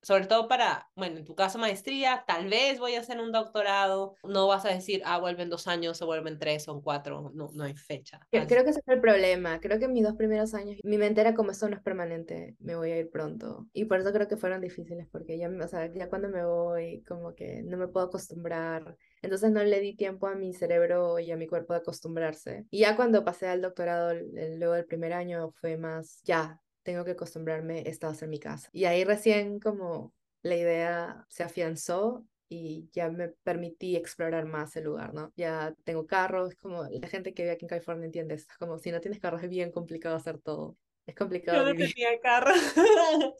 sobre 0.07 0.25
todo 0.25 0.47
para, 0.47 0.87
bueno, 0.95 1.17
en 1.17 1.25
tu 1.25 1.35
caso 1.35 1.59
maestría, 1.59 2.23
tal 2.25 2.47
vez 2.47 2.79
voy 2.79 2.95
a 2.95 3.01
hacer 3.01 3.19
un 3.19 3.33
doctorado, 3.33 4.15
no 4.23 4.47
vas 4.47 4.63
a 4.63 4.69
decir, 4.69 5.01
ah, 5.03 5.19
vuelven 5.19 5.49
dos 5.49 5.67
años, 5.67 6.01
o 6.01 6.05
vuelven 6.05 6.39
tres 6.39 6.69
o 6.69 6.81
cuatro, 6.81 7.29
no, 7.33 7.49
no 7.53 7.63
hay 7.65 7.75
fecha. 7.75 8.21
Creo 8.31 8.63
que 8.63 8.69
ese 8.69 8.81
fue 8.85 8.93
el 8.93 9.01
problema, 9.01 9.59
creo 9.59 9.77
que 9.79 9.83
en 9.83 9.91
mis 9.91 10.05
dos 10.05 10.15
primeros 10.15 10.53
años 10.53 10.77
mi 10.85 10.97
mente 10.97 11.19
era 11.19 11.35
como, 11.35 11.51
esto 11.51 11.67
no 11.67 11.75
es 11.75 11.83
permanente, 11.83 12.55
me 12.59 12.77
voy 12.77 12.91
a 12.91 12.99
ir 12.99 13.09
pronto. 13.09 13.67
Y 13.73 13.83
por 13.83 13.99
eso 13.99 14.13
creo 14.13 14.29
que 14.29 14.37
fueron 14.37 14.61
difíciles, 14.61 15.09
porque 15.11 15.37
ya, 15.37 15.49
o 15.49 15.67
sea, 15.67 15.93
ya 15.93 16.07
cuando 16.07 16.29
me 16.29 16.45
voy, 16.45 17.03
como 17.05 17.35
que 17.35 17.61
no 17.63 17.75
me 17.75 17.89
puedo 17.89 18.05
acostumbrar. 18.05 18.95
Entonces 19.21 19.51
no 19.51 19.61
le 19.61 19.81
di 19.81 19.97
tiempo 19.97 20.27
a 20.27 20.35
mi 20.35 20.53
cerebro 20.53 21.19
y 21.19 21.31
a 21.31 21.35
mi 21.35 21.47
cuerpo 21.47 21.73
de 21.73 21.79
acostumbrarse. 21.79 22.65
Y 22.69 22.79
ya 22.79 22.95
cuando 22.95 23.25
pasé 23.25 23.49
al 23.49 23.61
doctorado, 23.61 24.13
luego 24.13 24.71
del 24.71 24.85
primer 24.85 25.11
año, 25.11 25.51
fue 25.59 25.75
más, 25.75 26.21
ya, 26.23 26.61
tengo 26.87 27.03
que 27.03 27.11
acostumbrarme, 27.11 27.83
esta 27.85 28.13
en 28.21 28.29
mi 28.29 28.39
casa. 28.39 28.69
Y 28.71 28.85
ahí 28.85 29.03
recién 29.03 29.59
como 29.59 30.13
la 30.41 30.55
idea 30.55 31.25
se 31.27 31.43
afianzó 31.43 32.25
y 32.47 32.87
ya 32.93 33.09
me 33.09 33.27
permití 33.27 33.97
explorar 33.97 34.45
más 34.45 34.73
el 34.77 34.85
lugar, 34.85 35.13
¿no? 35.13 35.33
Ya 35.35 35.75
tengo 35.83 36.07
carros, 36.07 36.55
como 36.55 36.85
la 36.85 37.09
gente 37.09 37.33
que 37.33 37.43
vive 37.43 37.55
aquí 37.55 37.65
en 37.65 37.69
California 37.69 38.05
entiende 38.05 38.35
es 38.35 38.47
como 38.57 38.79
si 38.79 38.93
no 38.93 39.01
tienes 39.01 39.19
carros 39.19 39.43
es 39.43 39.49
bien 39.49 39.69
complicado 39.69 40.15
hacer 40.15 40.37
todo. 40.37 40.77
Es 41.05 41.13
complicado. 41.13 41.57
Yo 41.57 41.65
no 41.65 41.75
tenía 41.75 42.17
carro. 42.21 42.53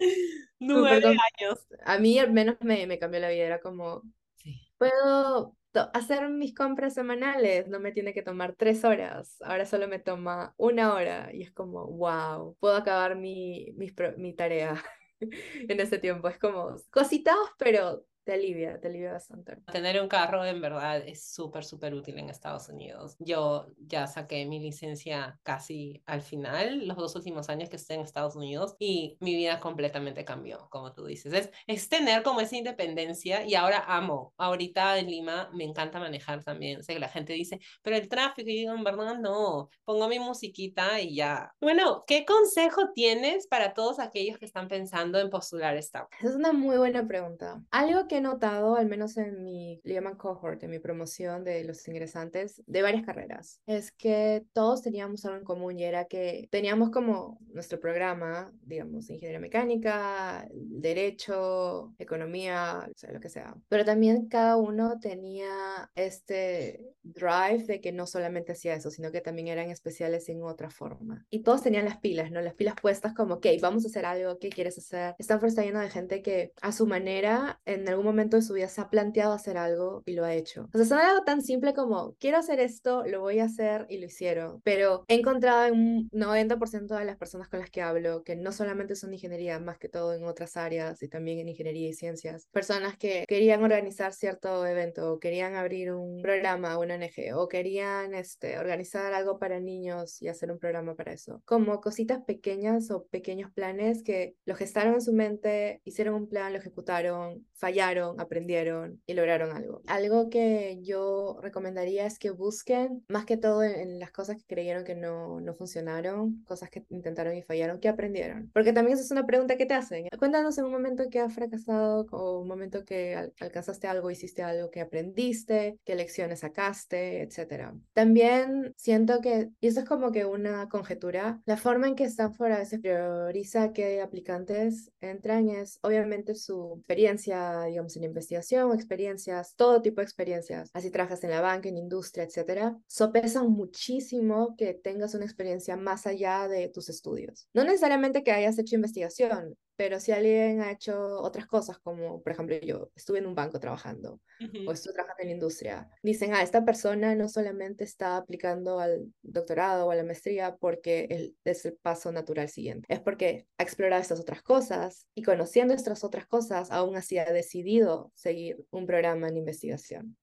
Nueve 0.60 1.06
años. 1.06 1.68
A 1.86 2.00
mí 2.00 2.20
al 2.20 2.34
menos 2.34 2.58
me, 2.60 2.86
me 2.86 3.00
cambió 3.00 3.22
la 3.22 3.30
vida, 3.30 3.46
era 3.46 3.62
como, 3.62 4.02
sí. 4.44 4.60
puedo 4.78 5.56
hacer 5.94 6.30
mis 6.30 6.56
compras 6.56 6.94
semanales 6.96 7.68
no 7.68 7.80
me 7.80 7.92
tiene 7.92 8.14
que 8.14 8.24
tomar 8.24 8.56
tres 8.56 8.84
horas, 8.84 9.38
ahora 9.42 9.66
solo 9.66 9.88
me 9.88 10.00
toma 10.00 10.54
una 10.58 10.94
hora 10.94 11.30
y 11.34 11.44
es 11.44 11.52
como, 11.52 11.86
wow, 11.88 12.56
puedo 12.60 12.76
acabar 12.76 13.16
mi, 13.16 13.72
mi, 13.78 13.92
mi 14.18 14.34
tarea 14.36 14.84
en 15.22 15.80
ese 15.80 16.00
tiempo. 16.00 16.28
Es 16.30 16.40
como 16.40 16.76
cositas, 16.92 17.36
pero 17.58 18.06
te 18.28 18.34
alivia, 18.34 18.78
te 18.78 18.90
alivia 18.90 19.14
bastante. 19.14 19.56
Tener 19.72 20.02
un 20.02 20.10
carro 20.10 20.44
en 20.44 20.60
verdad 20.60 20.98
es 20.98 21.32
súper, 21.32 21.64
súper 21.64 21.94
útil 21.94 22.20
en 22.20 22.30
Estados 22.30 22.68
Unidos. 22.68 23.16
Yo 23.20 23.68
ya 23.78 24.06
saqué 24.06 24.46
mi 24.46 24.60
licencia 24.60 25.40
casi 25.44 26.04
al 26.06 26.22
final, 26.22 26.86
los 26.86 26.98
dos 26.98 27.16
últimos 27.16 27.48
años 27.48 27.70
que 27.70 27.78
estoy 27.78 27.96
en 27.96 28.02
Estados 28.02 28.36
Unidos, 28.36 28.76
y 28.80 29.16
mi 29.22 29.34
vida 29.34 29.62
completamente 29.62 30.26
cambió, 30.26 30.68
como 30.70 30.92
tú 30.92 31.06
dices. 31.06 31.32
Es, 31.32 31.52
es 31.68 31.88
tener 31.88 32.22
como 32.22 32.42
esa 32.42 32.58
independencia 32.58 33.46
y 33.46 33.56
ahora 33.56 33.86
amo. 33.88 34.34
Ahorita 34.38 35.00
en 35.00 35.10
Lima 35.10 35.50
me 35.54 35.64
encanta 35.64 35.98
manejar 35.98 36.44
también. 36.44 36.84
Sé 36.84 36.96
que 36.96 37.00
la 37.00 37.08
gente 37.08 37.32
dice, 37.32 37.62
pero 37.82 37.96
el 37.96 38.10
tráfico, 38.10 38.50
y 38.50 38.58
digo, 38.58 38.74
en 38.74 38.84
verdad 38.84 39.18
no, 39.18 39.70
pongo 39.86 40.10
mi 40.10 40.20
musiquita 40.20 41.00
y 41.00 41.16
ya. 41.16 41.56
Bueno, 41.62 42.04
¿qué 42.06 42.26
consejo 42.26 42.92
tienes 42.94 43.48
para 43.48 43.74
todos 43.74 44.00
aquellos 44.00 44.38
que 44.38 44.46
están 44.46 44.68
pensando 44.68 45.18
en 45.18 45.30
postular 45.30 45.78
esta? 45.78 46.10
Es 46.22 46.36
una 46.36 46.52
muy 46.52 46.78
buena 46.78 47.08
pregunta. 47.08 47.64
Algo 47.72 48.10
que 48.10 48.17
he 48.18 48.22
notado, 48.22 48.76
al 48.76 48.88
menos 48.88 49.18
en 49.18 49.44
mi, 49.44 49.80
le 49.84 49.94
llaman 49.94 50.16
cohort, 50.16 50.64
en 50.64 50.72
mi 50.72 50.80
promoción 50.80 51.44
de 51.44 51.64
los 51.64 51.88
ingresantes 51.88 52.62
de 52.66 52.82
varias 52.82 53.06
carreras, 53.06 53.62
es 53.66 53.92
que 53.92 54.46
todos 54.54 54.82
teníamos 54.82 55.26
algo 55.26 55.38
en 55.38 55.44
común 55.44 55.80
y 55.80 55.84
era 55.84 56.06
que 56.06 56.48
teníamos 56.52 56.92
como 56.92 57.40
nuestro 57.54 57.80
programa, 57.80 58.52
digamos, 58.62 59.10
ingeniería 59.10 59.40
mecánica, 59.40 60.48
derecho, 60.54 61.94
economía, 61.98 62.88
o 62.90 62.98
sea, 62.98 63.12
lo 63.12 63.20
que 63.20 63.30
sea. 63.30 63.56
Pero 63.70 63.86
también 63.86 64.28
cada 64.28 64.58
uno 64.58 65.00
tenía 65.00 65.90
este 65.96 66.94
drive 67.04 67.66
de 67.66 67.82
que 67.82 67.92
no 67.92 68.06
solamente 68.06 68.52
hacía 68.52 68.76
eso, 68.76 68.92
sino 68.92 69.12
que 69.12 69.22
también 69.22 69.48
eran 69.48 69.70
especiales 69.70 70.30
en 70.30 70.44
otra 70.44 70.70
forma. 70.70 71.26
Y 71.30 71.44
todos 71.44 71.64
tenían 71.64 71.86
las 71.86 71.98
pilas, 71.98 72.32
¿no? 72.32 72.42
Las 72.42 72.54
pilas 72.54 72.76
puestas 72.82 73.14
como, 73.14 73.36
ok, 73.36 73.48
vamos 73.62 73.86
a 73.86 73.88
hacer 73.88 74.06
algo, 74.06 74.40
¿qué 74.40 74.50
quieres 74.50 74.78
hacer? 74.78 75.16
Stanford 75.20 75.50
está 75.50 75.64
lleno 75.64 75.80
de 75.80 75.90
gente 75.90 76.22
que 76.22 76.54
a 76.62 76.72
su 76.72 76.86
manera, 76.86 77.60
en 77.66 77.88
algún 77.88 78.06
momento 78.08 78.38
de 78.38 78.44
su 78.44 78.54
vida 78.54 78.68
se 78.68 78.82
ha 78.82 78.90
planteado 78.90 79.34
hacer 79.34 79.58
algo 79.58 80.04
y 80.06 80.14
lo 80.14 80.26
ha 80.26 80.34
hecho. 80.34 80.70
O 80.74 80.78
sea, 80.78 80.86
son 80.86 81.00
algo 81.00 81.24
tan 81.24 81.42
simple 81.42 81.74
como, 81.74 82.16
quiero 82.20 82.38
hacer 82.38 82.60
esto, 82.60 83.04
lo 83.06 83.22
voy 83.22 83.40
a 83.40 83.46
hacer 83.46 83.86
y 83.90 83.98
lo 83.98 84.06
hicieron. 84.06 84.62
Pero 84.64 85.06
he 85.08 85.16
encontrado 85.16 85.66
en 85.66 85.74
un 85.74 86.10
90% 86.12 86.98
de 86.98 87.06
las 87.06 87.18
personas 87.18 87.50
con 87.50 87.60
las 87.60 87.70
que 87.70 87.82
hablo 87.82 88.24
que 88.24 88.36
no 88.36 88.52
solamente 88.52 88.96
son 88.96 89.14
ingeniería, 89.14 89.60
más 89.60 89.78
que 89.78 89.90
todo 89.90 90.14
en 90.14 90.24
otras 90.26 90.58
áreas 90.58 91.02
y 91.04 91.08
también 91.08 91.40
en 91.40 91.50
ingeniería 91.50 91.90
y 91.90 91.94
ciencias, 91.94 92.48
personas 92.52 92.98
que 92.98 93.26
querían 93.28 93.64
organizar 93.64 94.14
cierto 94.14 94.66
evento 94.66 95.14
o 95.14 95.20
querían 95.20 95.56
abrir 95.56 95.92
un 95.92 96.22
programa, 96.22 96.78
una 96.78 96.96
ONG 96.96 97.36
o 97.36 97.48
querían 97.48 98.14
este, 98.14 98.58
organizar 98.58 99.14
algo 99.14 99.40
para 99.40 99.60
niños 99.60 100.22
y 100.22 100.28
hacer 100.28 100.52
un 100.52 100.60
programa 100.60 100.96
para 100.96 101.14
eso. 101.14 101.42
Como 101.46 101.82
cositas 101.82 102.24
pequeñas 102.24 102.92
o 102.92 103.06
pequeños 103.08 103.52
planes 103.52 104.04
que 104.04 104.36
lo 104.46 104.56
gestaron 104.56 104.96
en 104.96 105.02
su 105.02 105.14
mente, 105.14 105.82
hicieron 105.84 106.16
un 106.16 106.30
plan, 106.30 106.54
lo 106.54 106.60
ejecutaron, 106.60 107.46
fallaron 107.54 107.97
estudiaron, 107.98 108.20
aprendieron 108.20 109.02
y 109.06 109.14
lograron 109.14 109.56
algo. 109.56 109.82
Algo 109.88 110.30
que 110.30 110.80
yo 110.84 111.40
recomendaría 111.42 112.06
es 112.06 112.20
que 112.20 112.32
busquen, 112.32 113.04
más 113.08 113.26
que 113.26 113.38
todo 113.38 113.64
en, 113.64 114.00
las 114.00 114.12
cosas 114.12 114.38
que 114.38 114.46
creyeron 114.46 114.84
que 114.84 114.96
no, 114.96 115.40
no 115.42 115.56
funcionaron, 115.56 116.44
cosas 116.46 116.70
que 116.70 116.86
intentaron 116.90 117.36
y 117.36 117.42
fallaron, 117.42 117.80
¿qué 117.80 117.90
aprendieron? 117.90 118.50
Porque 118.54 118.74
también 118.74 118.96
esa 118.96 119.06
es 119.06 119.12
una 119.12 119.26
pregunta 119.26 119.58
que 119.58 119.66
te 119.66 119.74
hacen. 119.74 120.08
Cuéntanos 120.20 120.58
en 120.58 120.66
un 120.66 120.72
momento 120.72 121.10
que 121.10 121.20
has 121.20 121.34
fracasado 121.34 122.06
o 122.12 122.40
un 122.40 122.48
momento 122.48 122.86
que 122.86 123.32
alcanzaste 123.40 123.88
algo, 123.88 124.12
hiciste 124.12 124.44
algo 124.44 124.70
que 124.70 124.82
aprendiste, 124.82 125.80
qué 125.84 125.96
lecciones 125.96 126.40
sacaste, 126.40 127.22
etcétera. 127.22 127.74
También 127.94 128.74
siento 128.78 129.20
que, 129.22 129.50
y 129.60 129.68
esto 129.68 129.82
es 129.82 129.86
como 129.86 130.12
que 130.12 130.26
una 130.26 130.70
conjetura, 130.70 131.42
la 131.46 131.58
forma 131.58 131.88
en 131.88 131.96
que 131.96 132.04
Stanford 132.04 132.52
a 132.52 132.60
veces 132.60 132.80
prioriza 132.80 133.74
qué 133.74 134.02
aplicantes 134.02 134.92
entran 135.02 135.50
es 135.50 135.80
obviamente 135.82 136.36
su 136.36 136.76
experiencia, 136.78 137.64
digamos, 137.64 137.87
en 137.96 138.04
investigación, 138.04 138.74
experiencias, 138.74 139.56
todo 139.56 139.82
tipo 139.82 140.02
de 140.02 140.06
experiencias, 140.06 140.70
así 140.74 140.92
trabajas 140.92 141.24
en 141.24 141.32
la 141.32 141.42
banca, 141.42 141.70
en 141.70 141.78
industria, 141.78 142.26
etcétera, 142.26 142.78
sopesan 142.88 143.50
muchísimo 143.50 144.56
que 144.58 144.74
tengas 144.74 145.14
una 145.14 145.26
experiencia 145.26 145.78
más 145.78 146.08
allá 146.08 146.48
de 146.48 146.70
tus 146.70 146.90
estudios. 146.90 147.48
No 147.54 147.64
necesariamente 147.64 148.24
que 148.24 148.32
hayas 148.32 148.58
hecho 148.60 148.76
investigación, 148.76 149.56
pero 149.78 150.00
si 150.00 150.12
alguien 150.12 150.60
ha 150.62 150.72
hecho 150.72 151.22
otras 151.22 151.46
cosas, 151.46 151.78
como 151.78 152.22
por 152.22 152.32
ejemplo 152.32 152.58
yo 152.62 152.90
estuve 152.96 153.20
en 153.20 153.28
un 153.28 153.36
banco 153.36 153.60
trabajando 153.60 154.20
o 154.68 154.72
estuve 154.72 154.94
trabajando 154.94 155.22
en 155.22 155.28
la 155.28 155.34
industria, 155.36 155.90
dicen, 156.02 156.34
ah, 156.34 156.42
esta 156.42 156.66
persona 156.66 157.14
no 157.16 157.30
solamente 157.30 157.84
está 157.84 158.18
aplicando 158.18 158.80
al 158.80 159.14
doctorado 159.22 159.86
o 159.86 159.92
a 159.92 159.96
la 159.96 160.04
maestría 160.04 160.58
porque 160.58 161.32
es 161.44 161.66
el 161.66 161.78
paso 161.78 162.12
natural 162.12 162.50
siguiente, 162.50 162.88
es 162.90 163.00
porque 163.00 163.48
ha 163.60 163.64
explorado 163.64 164.02
estas 164.02 164.20
otras 164.20 164.42
cosas 164.42 165.06
y 165.14 165.22
conociendo 165.22 165.76
estas 165.76 166.04
otras 166.04 166.26
cosas, 166.26 166.72
aún 166.72 166.96
así 166.96 167.20
ha 167.20 167.32
decidido 167.32 167.67
seguir 168.14 168.66
un 168.72 168.86
programa 168.86 169.28
en 169.28 169.38
investigación. 169.38 170.18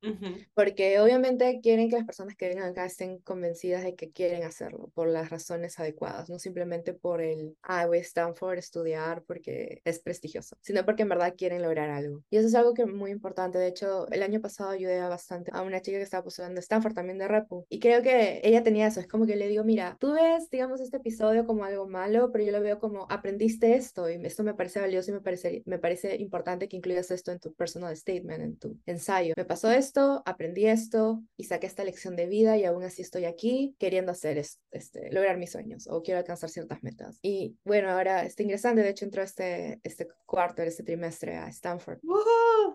Porque 0.55 0.99
obviamente 1.01 1.61
quieren 1.63 1.89
que 1.89 1.97
las 1.97 2.07
personas 2.07 2.35
que 2.37 2.49
vengan 2.49 2.71
acá 2.71 2.85
estén 2.85 3.19
convencidas 3.19 3.85
de 3.85 3.95
que 3.95 4.11
quieren 4.11 4.43
hacerlo 4.43 4.91
por 4.95 5.09
las 5.09 5.31
razones 5.31 5.79
adecuadas, 5.79 6.29
no 6.29 6.39
simplemente 6.39 6.93
por 6.95 7.21
el, 7.21 7.57
ah, 7.63 7.87
voy 7.87 7.99
a 7.99 8.01
Stanford 8.03 8.57
a 8.57 8.61
estudiar 8.61 9.23
porque 9.23 9.45
que 9.45 9.83
es 9.85 9.99
prestigioso, 10.01 10.57
sino 10.63 10.85
porque 10.85 11.03
en 11.03 11.11
verdad 11.11 11.35
quieren 11.37 11.63
lograr 11.63 11.91
algo. 11.91 12.23
Y 12.31 12.39
eso 12.39 12.49
es 12.49 12.55
algo 12.55 12.73
que 12.73 12.83
es 12.83 12.89
muy 12.89 13.11
importante. 13.11 13.59
De 13.59 13.69
hecho, 13.69 14.09
el 14.11 14.23
año 14.23 14.41
pasado 14.41 14.71
ayudé 14.71 14.99
bastante 15.01 15.51
a 15.53 15.61
una 15.61 15.83
chica 15.83 15.99
que 15.99 16.03
estaba 16.03 16.25
postulando 16.25 16.61
Stanford 16.61 16.95
también 16.95 17.19
de 17.19 17.29
Repu. 17.29 17.67
Y 17.69 17.79
creo 17.79 18.03
que 18.03 18.41
ella 18.43 18.63
tenía 18.63 18.87
eso. 18.87 19.01
Es 19.01 19.07
como 19.07 19.27
que 19.27 19.37
le 19.37 19.49
digo, 19.49 19.65
mira, 19.65 19.97
tú 20.01 20.15
ves, 20.15 20.49
digamos, 20.51 20.81
este 20.81 20.97
episodio 20.97 21.45
como 21.45 21.65
algo 21.65 21.87
malo, 21.87 22.33
pero 22.33 22.43
yo 22.43 22.53
lo 22.53 22.63
veo 22.63 22.79
como 22.79 23.07
aprendiste 23.11 23.75
esto 23.75 24.09
y 24.09 24.15
esto 24.25 24.43
me 24.45 24.55
parece 24.55 24.81
valioso 24.81 25.11
y 25.11 25.15
me 25.15 25.21
parece, 25.21 25.63
me 25.67 25.79
parece 25.79 26.17
importante 26.17 26.69
que 26.69 26.79
incluyas 26.79 27.11
esto 27.11 27.31
en 27.35 27.41
tu 27.41 27.55
personal 27.55 27.97
statement, 27.97 28.43
en 28.43 28.57
tu 28.57 28.79
ensayo. 28.87 29.35
Me 29.37 29.45
pasó 29.45 29.71
esto, 29.71 30.23
aprendí 30.25 30.67
esto 30.67 31.23
y 31.37 31.45
saqué 31.45 31.67
esta 31.67 31.85
lección 31.85 32.17
de 32.17 32.27
vida 32.27 32.57
y 32.57 32.65
aún 32.65 32.83
así 32.83 33.03
estoy 33.03 33.25
aquí 33.25 33.75
queriendo 33.79 34.13
hacer 34.13 34.39
este, 34.39 35.13
lograr 35.13 35.37
mis 35.37 35.53
sueños 35.53 35.87
o 35.89 36.03
quiero 36.03 36.19
alcanzar 36.19 36.51
ciertas 36.51 36.83
metas. 36.83 37.19
Y 37.23 37.57
bueno, 37.65 37.91
ahora 37.91 38.25
está 38.25 38.43
ingresando, 38.43 38.83
de 38.83 38.91
hecho 38.91 39.05
entró 39.05 39.23
este, 39.23 39.81
este 39.83 40.09
cuarto, 40.27 40.63
este 40.63 40.83
trimestre 40.83 41.37
a 41.37 41.49
Stanford. 41.49 41.99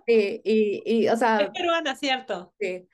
y, 0.06 0.42
y, 0.44 0.82
y, 0.86 1.10
o 1.10 1.18
sea... 1.18 1.40
Es 1.40 1.50
peruana, 1.52 1.96
¿cierto? 1.96 2.54
Sí. 2.60 2.88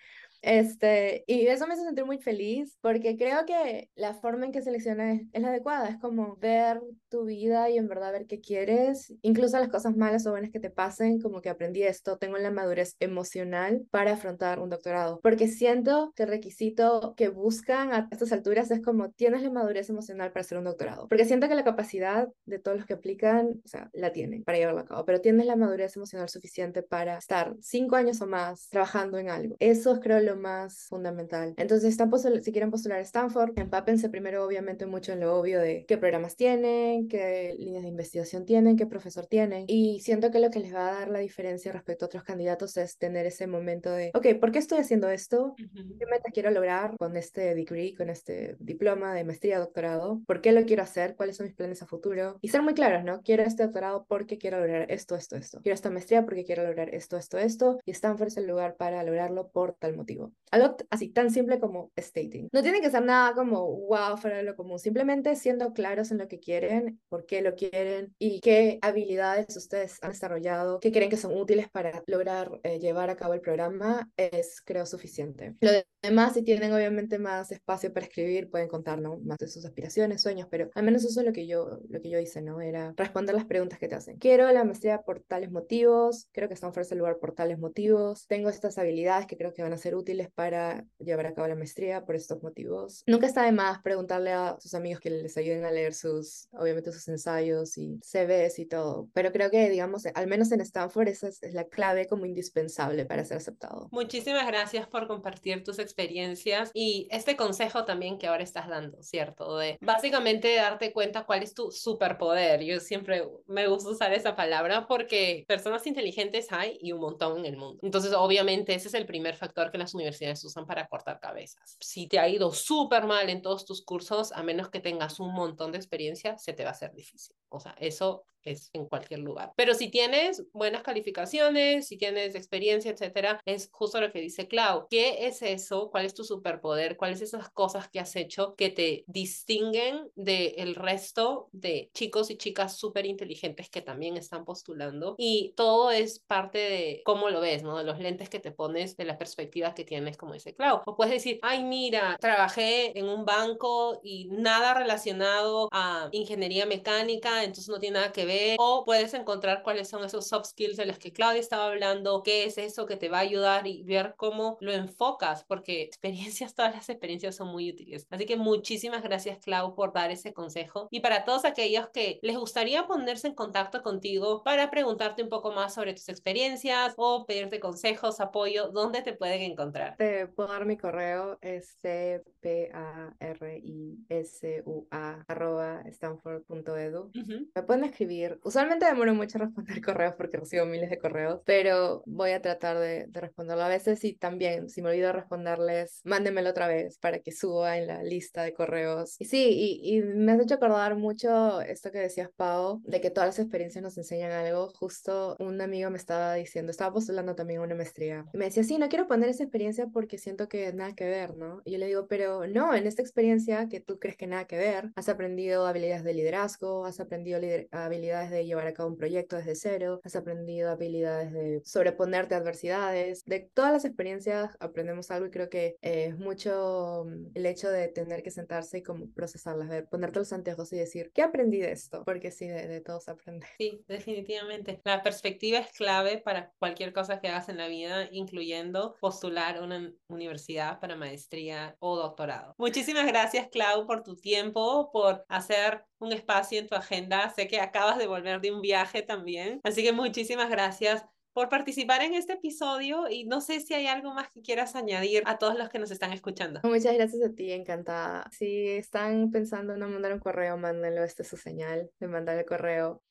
Este, 0.46 1.24
y 1.26 1.48
eso 1.48 1.66
me 1.66 1.74
hace 1.74 1.82
sentir 1.82 2.06
muy 2.06 2.20
feliz 2.20 2.78
porque 2.80 3.18
creo 3.18 3.48
que 3.48 3.90
la 3.96 4.14
forma 4.14 4.46
en 4.46 4.52
que 4.52 4.62
selecciona 4.62 5.14
es, 5.14 5.24
la 5.34 5.48
adecuada. 5.48 5.90
Es 5.90 5.98
como 5.98 6.36
ver 6.36 6.80
tu 7.16 7.24
vida 7.24 7.70
y 7.70 7.78
en 7.78 7.88
verdad 7.88 8.12
ver 8.12 8.26
qué 8.28 8.42
quieres, 8.42 9.14
incluso 9.22 9.58
las 9.58 9.70
cosas 9.70 9.96
malas 9.96 10.28
o 10.28 10.32
buenas 10.32 10.52
que 10.52 10.60
te 10.60 10.70
pasen, 10.70 11.22
como 11.22 11.42
que 11.42 11.50
aprendí 11.50 11.84
esto, 11.84 12.18
tengo 12.18 12.38
la 12.38 12.52
madurez 12.52 12.98
emocional 13.00 13.86
para 13.90 14.14
afrontar 14.14 14.60
un 14.60 14.70
doctorado. 14.70 15.22
Porque 15.22 15.48
siento 15.48 16.12
que 16.16 16.24
el 16.24 16.30
requisito 16.30 17.14
que 17.16 17.30
buscan 17.30 17.94
a 17.94 18.10
estas 18.12 18.34
alturas 18.34 18.70
es 18.72 18.82
como 18.82 19.12
tienes 19.12 19.44
la 19.44 19.50
madurez 19.50 19.90
emocional 19.90 20.32
para 20.32 20.42
hacer 20.42 20.58
un 20.58 20.66
doctorado. 20.66 21.08
Porque 21.08 21.24
siento 21.24 21.48
que 21.48 21.56
la 21.56 21.64
capacidad 21.64 22.28
de 22.46 22.60
todos 22.60 22.78
los 22.78 22.86
que 22.86 22.96
aplican, 22.96 23.62
o 23.64 23.68
sea, 23.68 23.90
la 23.94 24.12
tienen 24.12 24.44
para 24.44 24.58
llevarlo 24.58 24.82
a 24.82 24.86
cabo, 24.86 25.06
pero 25.06 25.22
tienes 25.22 25.46
la 25.46 25.56
madurez 25.56 25.96
emocional 25.96 26.28
suficiente 26.28 26.84
para 26.84 27.18
estar 27.18 27.56
cinco 27.62 27.96
años 27.96 28.22
o 28.22 28.28
más 28.28 28.68
trabajando 28.70 29.18
en 29.18 29.30
algo. 29.30 29.56
Eso 29.60 29.94
es 29.94 30.00
creo 30.00 30.20
lo 30.20 30.36
más 30.36 30.86
fundamental. 30.90 31.54
Entonces, 31.58 31.92
están 31.92 32.10
si 32.42 32.52
quieren 32.52 32.72
postular 32.72 33.00
a 33.00 33.02
Stanford, 33.02 33.58
empápense 33.58 34.10
primero 34.10 34.46
obviamente 34.46 34.86
mucho 34.86 35.14
en 35.14 35.22
lo 35.22 35.36
obvio 35.36 35.60
de 35.60 35.86
qué 35.88 35.98
programas 35.98 36.36
tienen, 36.36 37.05
qué 37.08 37.56
líneas 37.58 37.84
de 37.84 37.90
investigación 37.90 38.46
tienen, 38.46 38.78
qué 38.78 38.86
profesor 38.86 39.26
tienen. 39.28 39.66
Y 39.68 40.00
siento 40.02 40.32
que 40.32 40.40
lo 40.40 40.50
que 40.50 40.60
les 40.60 40.74
va 40.74 40.90
a 40.90 41.00
dar 41.00 41.10
la 41.10 41.20
diferencia 41.20 41.72
respecto 41.72 42.06
a 42.06 42.08
otros 42.08 42.24
candidatos 42.24 42.78
es 42.78 42.98
tener 42.98 43.26
ese 43.26 43.48
momento 43.48 43.92
de, 43.92 44.12
ok, 44.14 44.40
¿por 44.40 44.52
qué 44.52 44.60
estoy 44.60 44.80
haciendo 44.80 45.10
esto? 45.10 45.56
¿Qué 45.58 46.06
meta 46.06 46.32
quiero 46.34 46.52
lograr 46.52 46.96
con 46.98 47.18
este 47.18 47.56
degree, 47.56 47.96
con 47.96 48.10
este 48.10 48.56
diploma 48.60 49.14
de 49.14 49.24
maestría, 49.24 49.60
doctorado? 49.60 50.22
¿Por 50.26 50.42
qué 50.42 50.52
lo 50.52 50.66
quiero 50.66 50.84
hacer? 50.84 51.16
¿Cuáles 51.16 51.38
son 51.38 51.48
mis 51.48 51.56
planes 51.56 51.82
a 51.82 51.88
futuro? 51.88 52.38
Y 52.42 52.50
ser 52.50 52.62
muy 52.62 52.74
claros, 52.74 53.04
¿no? 53.04 53.22
Quiero 53.22 53.44
este 53.44 53.64
doctorado 53.64 54.06
porque 54.08 54.38
quiero 54.38 54.60
lograr 54.60 54.92
esto, 54.92 55.16
esto, 55.16 55.36
esto. 55.36 55.62
Quiero 55.62 55.76
esta 55.76 55.90
maestría 55.90 56.26
porque 56.26 56.44
quiero 56.44 56.64
lograr 56.64 56.94
esto, 56.94 57.18
esto, 57.18 57.38
esto. 57.38 57.80
Y 57.86 57.92
Stanford 57.92 58.28
es 58.28 58.38
el 58.38 58.48
lugar 58.48 58.76
para 58.76 59.04
lograrlo 59.04 59.50
por 59.50 59.74
tal 59.74 59.96
motivo. 59.96 60.32
Algo 60.52 60.76
así 60.90 61.10
tan 61.10 61.32
simple 61.32 61.60
como 61.60 61.92
stating. 61.98 62.50
No 62.52 62.62
tiene 62.62 62.82
que 62.82 62.90
ser 62.90 63.04
nada 63.04 63.34
como 63.34 63.66
wow 63.88 64.18
fuera 64.18 64.38
de 64.38 64.44
lo 64.44 64.56
común, 64.56 64.80
simplemente 64.80 65.36
siendo 65.36 65.74
claros 65.74 66.12
en 66.12 66.18
lo 66.18 66.28
que 66.28 66.40
quieren, 66.40 66.95
por 67.10 67.26
qué 67.26 67.42
lo 67.42 67.56
quieren 67.56 68.16
y 68.18 68.40
qué 68.42 68.80
habilidades 68.82 69.56
ustedes 69.56 69.98
han 70.02 70.12
desarrollado, 70.12 70.80
qué 70.80 70.92
creen 70.92 71.10
que 71.10 71.18
son 71.18 71.38
útiles 71.38 71.70
para 71.70 72.04
lograr 72.08 72.60
eh, 72.64 72.80
llevar 72.80 73.10
a 73.10 73.16
cabo 73.16 73.34
el 73.34 73.42
programa, 73.42 74.10
es 74.18 74.62
creo 74.64 74.86
suficiente. 74.86 75.56
Lo 75.62 75.72
demás, 76.02 76.34
si 76.34 76.44
tienen 76.44 76.74
obviamente 76.74 77.20
más 77.20 77.52
espacio 77.52 77.94
para 77.94 78.06
escribir, 78.06 78.50
pueden 78.50 78.68
contarnos 78.68 79.22
más 79.24 79.38
de 79.38 79.48
sus 79.48 79.66
aspiraciones, 79.66 80.22
sueños, 80.22 80.48
pero 80.50 80.70
al 80.76 80.84
menos 80.84 81.04
eso 81.04 81.20
es 81.20 81.26
lo 81.26 81.34
que 81.34 81.48
yo, 81.48 81.80
lo 81.90 82.02
que 82.02 82.10
yo 82.10 82.20
hice, 82.20 82.42
¿no? 82.42 82.62
Era 82.62 82.94
responder 82.96 83.36
las 83.36 83.46
preguntas 83.46 83.80
que 83.80 83.88
te 83.88 83.96
hacen. 83.96 84.18
Quiero 84.18 84.52
la 84.52 84.64
maestría 84.64 85.02
por 85.02 85.22
tales 85.22 85.52
motivos, 85.52 86.30
creo 86.32 86.48
que 86.48 86.54
están 86.54 86.74
fuera 86.74 86.86
el 86.92 86.98
lugar 86.98 87.18
por 87.20 87.34
tales 87.34 87.58
motivos, 87.58 88.28
tengo 88.28 88.50
estas 88.50 88.78
habilidades 88.78 89.26
que 89.26 89.38
creo 89.38 89.54
que 89.54 89.64
van 89.64 89.74
a 89.74 89.78
ser 89.78 89.96
útiles 89.96 90.30
para 90.34 90.86
llevar 91.00 91.26
a 91.26 91.34
cabo 91.34 91.48
la 91.48 91.56
maestría 91.56 92.06
por 92.06 92.16
estos 92.16 92.42
motivos. 92.44 93.04
Nunca 93.08 93.28
está 93.28 93.44
de 93.44 93.52
más 93.52 93.82
preguntarle 93.82 94.32
a 94.32 94.58
sus 94.60 94.74
amigos 94.74 95.00
que 95.00 95.10
les 95.10 95.38
ayuden 95.38 95.66
a 95.66 95.72
leer 95.72 95.94
sus, 95.94 96.48
obviamente, 96.54 96.75
sus 96.84 97.08
ensayos 97.08 97.78
y 97.78 98.00
CVs 98.02 98.60
y 98.60 98.66
todo, 98.66 99.10
pero 99.14 99.32
creo 99.32 99.50
que, 99.50 99.70
digamos, 99.70 100.06
al 100.06 100.28
menos 100.28 100.52
en 100.52 100.62
Stanford 100.62 101.08
esa 101.08 101.28
es, 101.28 101.42
la 101.54 101.66
clave 101.66 102.08
como 102.08 102.26
indispensable 102.26 103.06
para 103.06 103.24
ser 103.24 103.38
aceptado. 103.38 103.90
Muchísimas 103.92 104.46
gracias 104.48 104.88
por 104.88 105.08
compartir 105.08 105.64
tus 105.64 105.80
experiencias 105.80 106.72
y 106.74 107.08
este 107.12 107.36
consejo 107.36 107.86
también 107.86 108.18
que 108.18 108.28
ahora 108.28 108.44
estás 108.44 108.68
dando, 108.68 109.02
¿cierto? 109.02 109.58
De 109.58 109.78
básicamente 109.82 110.56
darte 110.56 110.92
cuenta 110.92 111.26
cuál 111.26 111.44
es 111.44 111.54
tu 111.54 111.72
superpoder. 111.72 112.62
Yo 112.62 112.80
siempre 112.80 113.24
me 113.48 113.68
gusta 113.68 113.90
usar 113.90 114.14
esa 114.14 114.36
palabra 114.36 114.88
porque 114.88 115.46
personas 115.48 115.86
inteligentes 115.88 116.52
hay 116.52 116.78
y 116.82 116.92
un 116.92 117.00
montón 117.00 117.40
en 117.40 117.46
el 117.46 117.58
mundo. 117.58 117.80
Entonces, 117.84 118.14
obviamente, 118.14 118.74
ese 118.74 118.88
es 118.88 118.94
el 118.94 119.06
primer 119.06 119.36
factor 119.36 119.72
que 119.72 119.78
las 119.78 119.94
universidades 119.94 120.44
usan 120.44 120.66
para 120.66 120.88
cortar 120.88 121.20
cabezas. 121.20 121.78
Si 121.80 122.08
te 122.08 122.20
ha 122.20 122.28
ido 122.28 122.52
súper 122.52 123.06
mal 123.06 123.30
en 123.30 123.42
todos 123.42 123.66
tus 123.66 123.84
cursos, 123.84 124.32
a 124.32 124.44
menos 124.44 124.70
que 124.70 124.80
tengas 124.80 125.20
un 125.20 125.34
montón 125.34 125.72
de 125.72 125.78
experiencia, 125.78 126.38
se 126.38 126.54
te 126.54 126.65
va 126.66 126.72
a 126.72 126.74
hacer 126.74 126.94
difícil. 126.94 127.36
O 127.50 127.60
sea, 127.60 127.76
eso 127.80 128.26
es 128.46 128.70
en 128.74 128.86
cualquier 128.86 129.20
lugar. 129.20 129.54
Pero 129.56 129.74
si 129.74 129.90
tienes 129.90 130.44
buenas 130.54 130.84
calificaciones, 130.84 131.88
si 131.88 131.98
tienes 131.98 132.36
experiencia, 132.36 132.92
etcétera, 132.92 133.42
es 133.46 133.70
justo 133.72 134.00
lo 134.00 134.12
que 134.12 134.22
dice 134.22 134.48
Clau. 134.48 134.88
¿Qué 134.90 135.28
es 135.28 135.42
eso? 135.42 135.90
¿Cuál 135.90 136.06
es 136.06 136.14
tu 136.14 136.24
superpoder? 136.24 136.96
¿Cuáles 136.96 137.22
esas 137.22 137.50
cosas 137.50 137.90
que 137.90 138.00
has 138.00 138.16
hecho 138.16 138.56
que 138.56 138.70
te 138.70 139.04
distinguen 139.08 140.12
del 140.16 140.76
resto 140.76 141.50
de 141.52 141.90
chicos 141.94 142.30
y 142.30 142.38
chicas 142.38 142.78
súper 142.78 143.06
inteligentes 143.06 143.70
que 143.70 143.82
también 143.82 144.16
están 144.18 144.46
postulando? 144.46 145.16
Y 145.18 145.54
todo 145.56 145.92
es 145.92 146.20
parte 146.20 146.60
de 146.60 147.02
cómo 147.04 147.30
lo 147.30 147.42
ves, 147.42 147.64
¿no? 147.64 147.78
De 147.78 147.84
los 147.84 148.00
lentes 148.00 148.30
que 148.30 148.40
te 148.40 148.52
pones, 148.52 148.96
de 148.96 149.06
la 149.06 149.18
perspectiva 149.18 149.74
que 149.74 149.84
tienes, 149.84 150.18
como 150.18 150.34
dice 150.34 150.54
Clau. 150.54 150.82
O 150.86 150.96
puedes 150.96 151.14
decir, 151.14 151.40
ay, 151.42 151.64
mira, 151.64 152.18
trabajé 152.20 152.98
en 152.98 153.08
un 153.08 153.26
banco 153.26 154.00
y 154.04 154.28
nada 154.30 154.74
relacionado 154.74 155.68
a 155.72 156.10
ingeniería 156.12 156.66
mecánica, 156.66 157.44
entonces 157.44 157.70
no 157.70 157.80
tiene 157.80 157.96
nada 158.00 158.12
que 158.12 158.26
ver 158.26 158.35
o 158.60 158.84
puedes 158.86 159.14
encontrar 159.14 159.64
cuáles 159.64 159.90
son 159.90 160.04
esos 160.04 160.28
soft 160.28 160.48
skills 160.48 160.78
de 160.78 160.86
los 160.86 161.00
que 161.00 161.12
Claudia 161.12 161.40
estaba 161.40 161.68
hablando, 161.68 162.24
qué 162.24 162.46
es 162.46 162.58
eso 162.58 162.86
que 162.86 162.98
te 162.98 163.10
va 163.10 163.18
a 163.18 163.22
ayudar 163.22 163.68
y 163.68 163.84
ver 163.84 164.16
cómo 164.18 164.58
lo 164.62 164.74
enfocas, 164.74 165.44
porque 165.44 165.82
experiencias, 165.84 166.54
todas 166.56 166.74
las 166.74 166.90
experiencias 166.90 167.36
son 167.36 167.50
muy 167.50 167.70
útiles. 167.70 168.08
Así 168.10 168.26
que 168.26 168.38
muchísimas 168.38 169.04
gracias, 169.04 169.40
Clau, 169.40 169.76
por 169.76 169.94
dar 169.94 170.12
ese 170.12 170.34
consejo. 170.34 170.88
Y 170.92 171.00
para 171.00 171.24
todos 171.24 171.46
aquellos 171.46 171.90
que 171.90 172.20
les 172.22 172.38
gustaría 172.38 172.88
ponerse 172.88 173.28
en 173.28 173.36
contacto 173.36 173.82
contigo 173.82 174.44
para 174.44 174.70
preguntarte 174.70 175.24
un 175.24 175.30
poco 175.30 175.52
más 175.52 175.74
sobre 175.74 175.94
tus 175.94 176.10
experiencias 176.10 176.94
o 176.98 177.26
pedirte 177.26 177.60
consejos, 177.60 178.20
apoyo, 178.20 178.70
¿dónde 178.70 179.02
te 179.02 179.14
pueden 179.14 179.42
encontrar? 179.42 179.96
Te 179.98 180.28
puedo 180.28 180.50
dar 180.50 180.66
mi 180.66 180.78
correo, 180.78 181.38
es 181.42 181.78
c 181.82 182.22
p 182.42 182.70
a 182.74 183.14
r 183.20 183.60
i 183.64 183.98
s 184.10 184.64
u 184.66 184.88
a 184.92 185.24
arroba 185.28 185.82
stanford.edu 185.88 187.12
Me 187.56 187.64
pueden 187.64 187.84
escribir. 187.84 188.25
Usualmente 188.44 188.86
demoro 188.86 189.14
mucho 189.14 189.38
responder 189.38 189.82
correos 189.86 190.14
porque 190.18 190.38
recibo 190.38 190.66
miles 190.66 190.90
de 190.90 190.98
correos, 190.98 191.42
pero 191.46 192.04
voy 192.06 192.32
a 192.32 192.42
tratar 192.42 192.78
de, 192.78 193.08
de 193.08 193.22
responderlo 193.22 193.64
a 193.64 193.70
veces 193.70 194.04
y 194.04 194.14
también, 194.14 194.70
si 194.70 194.82
me 194.82 194.90
olvido 194.90 195.12
responderles, 195.12 196.02
mándenmelo 196.04 196.50
otra 196.50 196.68
vez 196.68 196.98
para 196.98 197.20
que 197.20 197.32
suba 197.32 197.78
en 197.78 197.88
la 197.88 198.04
lista 198.04 198.44
de 198.44 198.54
correos. 198.54 199.16
Y 199.20 199.26
sí, 199.26 199.80
y, 199.84 199.98
y 199.98 200.02
me 200.02 200.34
has 200.34 200.42
hecho 200.42 200.56
acordar 200.56 200.96
mucho 200.96 201.62
esto 201.62 201.92
que 201.92 202.00
decías, 202.00 202.30
Pau, 202.36 202.82
de 202.84 203.02
que 203.02 203.10
todas 203.10 203.30
las 203.30 203.40
experiencias 203.40 203.84
nos 203.84 203.98
enseñan 203.98 204.32
algo. 204.32 204.72
Justo 204.76 205.36
un 205.40 205.62
amigo 205.62 205.90
me 205.90 205.98
estaba 205.98 206.34
diciendo, 206.34 206.72
estaba 206.72 206.94
postulando 206.94 207.36
también 207.36 207.62
una 207.62 207.76
maestría, 207.76 208.26
y 208.34 208.38
me 208.38 208.46
decía, 208.46 208.64
sí, 208.64 208.78
no 208.78 208.90
quiero 208.90 209.08
poner 209.08 209.30
esa 209.30 209.44
experiencia 209.44 209.88
porque 209.88 210.18
siento 210.18 210.48
que 210.48 210.72
nada 210.74 210.94
que 210.96 211.06
ver, 211.06 211.36
¿no? 211.38 211.62
Y 211.66 211.72
yo 211.72 211.78
le 211.78 211.88
digo, 211.88 212.08
pero 212.08 212.48
no, 212.48 212.74
en 212.76 212.88
esta 212.88 213.02
experiencia 213.02 213.68
que 213.70 213.80
tú 213.80 214.00
crees 214.00 214.18
que 214.18 214.28
nada 214.28 214.46
que 214.46 214.58
ver, 214.58 214.92
has 214.96 215.10
aprendido 215.10 215.66
habilidades 215.66 216.04
de 216.04 216.14
liderazgo, 216.14 216.86
has 216.86 217.00
aprendido 217.00 217.40
habilidades 217.72 218.15
de 218.24 218.46
llevar 218.46 218.68
a 218.68 218.74
cabo 218.74 218.90
un 218.90 218.98
proyecto 218.98 219.36
desde 219.36 219.56
cero, 219.56 220.02
has 220.04 220.16
aprendido 220.16 220.72
habilidades 220.72 221.32
de 221.32 221.62
sobreponerte 221.64 222.36
a 222.36 222.40
adversidades. 222.40 223.24
De 223.26 223.40
todas 223.54 223.72
las 223.72 223.86
experiencias 223.86 224.56
aprendemos 224.60 225.12
algo 225.12 225.28
y 225.28 225.32
creo 225.32 225.50
que 225.50 225.78
eh, 225.82 226.08
es 226.10 226.18
mucho 226.18 227.06
mm, 227.06 227.32
el 227.36 227.46
hecho 227.46 227.70
de 227.70 227.88
tener 227.88 228.24
que 228.24 228.32
sentarse 228.32 228.80
y 228.80 228.84
como 228.84 229.12
procesarlas, 229.12 229.70
ver, 229.70 229.88
ponerte 229.88 230.20
los 230.20 230.34
anteojos 230.34 230.72
y 230.74 230.78
decir, 230.78 231.12
¿qué 231.14 231.22
aprendí 231.22 231.60
de 231.60 231.72
esto? 231.72 232.04
Porque 232.04 232.32
sí, 232.32 232.48
de, 232.48 232.68
de 232.68 232.82
todo 232.82 233.00
aprende. 233.08 233.46
Sí, 233.58 233.84
definitivamente. 233.88 234.82
La 234.84 235.02
perspectiva 235.02 235.60
es 235.60 235.72
clave 235.72 236.18
para 236.18 236.52
cualquier 236.60 236.94
cosa 236.94 237.20
que 237.20 237.30
hagas 237.30 237.50
en 237.50 237.58
la 237.58 237.68
vida, 237.68 238.08
incluyendo 238.12 238.96
postular 239.00 239.62
una 239.62 239.92
universidad 240.08 240.80
para 240.80 240.96
maestría 240.96 241.76
o 241.80 241.96
doctorado. 241.96 242.54
Muchísimas 242.58 243.08
gracias, 243.08 243.48
Clau, 243.50 243.86
por 243.86 244.04
tu 244.04 244.16
tiempo, 244.16 244.92
por 244.92 245.26
hacer 245.30 245.86
un 246.00 246.12
espacio 246.12 246.60
en 246.60 246.68
tu 246.68 246.76
agenda. 246.76 247.30
Sé 247.30 247.48
que 247.48 247.60
acabas 247.60 247.98
de 247.98 248.08
volver 248.08 248.42
de 248.42 248.52
un 248.52 248.62
viaje 248.62 249.02
también. 249.02 249.60
Así 249.64 249.84
que 249.84 249.92
muchísimas 249.92 250.50
gracias 250.50 251.06
por 251.36 251.50
participar 251.50 252.02
en 252.02 252.14
este 252.14 252.34
episodio 252.34 253.10
y 253.10 253.26
no 253.26 253.42
sé 253.42 253.60
si 253.60 253.74
hay 253.74 253.88
algo 253.88 254.14
más 254.14 254.30
que 254.30 254.42
quieras 254.42 254.74
añadir 254.76 255.22
a 255.26 255.38
todos 255.38 255.58
los 255.58 255.68
que 255.68 255.80
nos 255.80 255.92
están 255.92 256.14
escuchando. 256.14 256.62
Muchas 256.64 256.94
gracias 256.94 257.22
a 257.22 257.34
ti, 257.34 257.52
encantada. 257.52 258.30
Si 258.32 258.70
están 258.70 259.32
pensando 259.32 259.74
en 259.74 259.82
mandar 259.82 260.14
un 260.14 260.20
correo, 260.20 260.58
mándenlo, 260.58 261.04
esta 261.04 261.24
es 261.24 261.30
su 261.30 261.36
señal 261.36 261.92
de 262.00 262.08
mandar 262.08 262.38
el 262.38 262.46
correo. 262.46 263.04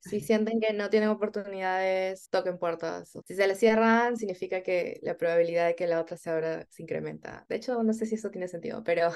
Si 0.00 0.20
sienten 0.20 0.60
que 0.60 0.74
no 0.74 0.90
tienen 0.90 1.08
oportunidades, 1.08 2.28
toquen 2.28 2.58
puertas. 2.58 3.16
Si 3.24 3.34
se 3.34 3.46
les 3.46 3.58
cierran, 3.58 4.18
significa 4.18 4.62
que 4.62 4.98
la 5.00 5.16
probabilidad 5.16 5.68
de 5.68 5.74
que 5.74 5.86
la 5.86 6.00
otra 6.00 6.18
se 6.18 6.28
abra 6.28 6.66
se 6.68 6.82
incrementa. 6.82 7.46
De 7.48 7.56
hecho, 7.56 7.82
no 7.82 7.94
sé 7.94 8.04
si 8.04 8.16
eso 8.16 8.30
tiene 8.30 8.48
sentido, 8.48 8.82
pero 8.84 9.12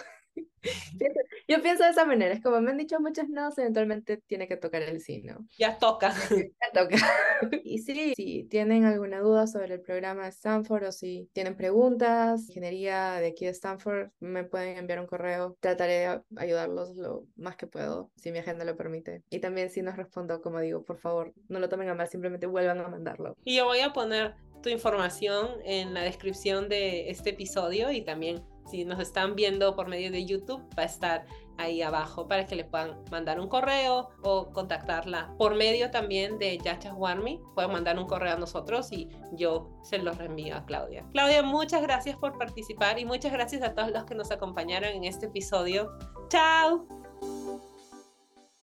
Yo 1.49 1.63
pienso 1.63 1.85
de 1.85 1.91
esa 1.91 2.05
manera, 2.05 2.35
es 2.35 2.43
como 2.43 2.61
me 2.61 2.71
han 2.71 2.77
dicho 2.77 2.99
muchas 3.01 3.29
no, 3.29 3.51
eventualmente 3.57 4.19
tiene 4.27 4.49
que 4.49 4.57
tocar 4.57 4.83
el 4.83 5.01
sí, 5.01 5.23
¿no? 5.23 5.47
Ya 5.59 5.79
toca. 5.79 6.13
Ya 6.61 6.83
toca. 6.83 6.97
Y 7.65 7.79
sí, 7.79 8.15
si 8.17 8.45
tienen 8.45 8.85
alguna 8.85 9.21
duda 9.21 9.47
sobre 9.47 9.75
el 9.75 9.81
programa 9.81 10.25
de 10.25 10.31
Stanford 10.31 10.85
o 10.85 10.93
si 10.93 11.29
tienen 11.33 11.57
preguntas, 11.57 12.49
ingeniería 12.49 13.15
de 13.15 13.29
aquí 13.29 13.45
de 13.45 13.51
Stanford, 13.51 14.11
me 14.21 14.45
pueden 14.45 14.79
enviar 14.79 15.01
un 15.01 15.07
correo. 15.07 15.57
Trataré 15.61 15.95
de 15.95 16.21
ayudarlos 16.37 16.97
lo 16.97 17.27
más 17.37 17.57
que 17.57 17.67
puedo, 17.67 18.11
si 18.17 18.33
mi 18.33 18.39
agenda 18.39 18.65
lo 18.65 18.77
permite. 18.77 19.23
Y 19.31 19.41
también 19.41 19.71
si 19.71 19.83
no 19.83 19.93
respondo, 19.93 20.41
como 20.41 20.61
digo, 20.61 20.83
por 20.83 20.99
favor, 20.99 21.35
no 21.49 21.59
lo 21.59 21.69
tomen 21.69 21.89
a 21.89 21.95
mal, 21.95 22.09
simplemente 22.09 22.47
vuelvan 22.47 22.81
a 22.81 22.89
mandarlo. 22.89 23.37
Y 23.45 23.57
yo 23.57 23.67
voy 23.67 23.81
a 23.81 23.93
poner 23.93 24.35
tu 24.63 24.69
información 24.69 25.49
en 25.65 25.95
la 25.95 26.03
descripción 26.03 26.69
de 26.69 27.11
este 27.11 27.31
episodio 27.31 27.93
y 27.93 28.03
también 28.03 28.43
si 28.67 28.85
nos 28.85 29.01
están 29.01 29.35
viendo 29.35 29.75
por 29.75 29.89
medio 29.89 30.11
de 30.11 30.25
YouTube, 30.25 30.63
va 30.79 30.83
a 30.83 30.87
estar 30.87 31.27
ahí 31.59 31.83
abajo 31.83 32.29
para 32.29 32.47
que 32.47 32.55
le 32.55 32.65
puedan 32.65 33.03
mandar 33.11 33.41
un 33.41 33.49
correo 33.49 34.11
o 34.23 34.51
contactarla 34.51 35.35
por 35.39 35.55
medio 35.55 35.91
también 35.91 36.39
de 36.39 36.59
Yacha 36.59 36.95
Warmi. 36.95 37.41
Pueden 37.55 37.73
mandar 37.73 37.99
un 37.99 38.07
correo 38.07 38.35
a 38.35 38.39
nosotros 38.39 38.93
y 38.93 39.09
yo 39.33 39.71
se 39.83 39.99
los 39.99 40.19
reenvío 40.19 40.57
a 40.57 40.65
Claudia. 40.65 41.05
Claudia, 41.13 41.43
muchas 41.43 41.83
gracias 41.83 42.17
por 42.17 42.37
participar 42.39 42.99
y 42.99 43.05
muchas 43.05 43.33
gracias 43.33 43.63
a 43.63 43.75
todos 43.75 43.91
los 43.91 44.05
que 44.05 44.15
nos 44.15 44.31
acompañaron 44.31 44.91
en 44.91 45.05
este 45.05 45.27
episodio. 45.27 45.91
¡Chao! 46.29 46.87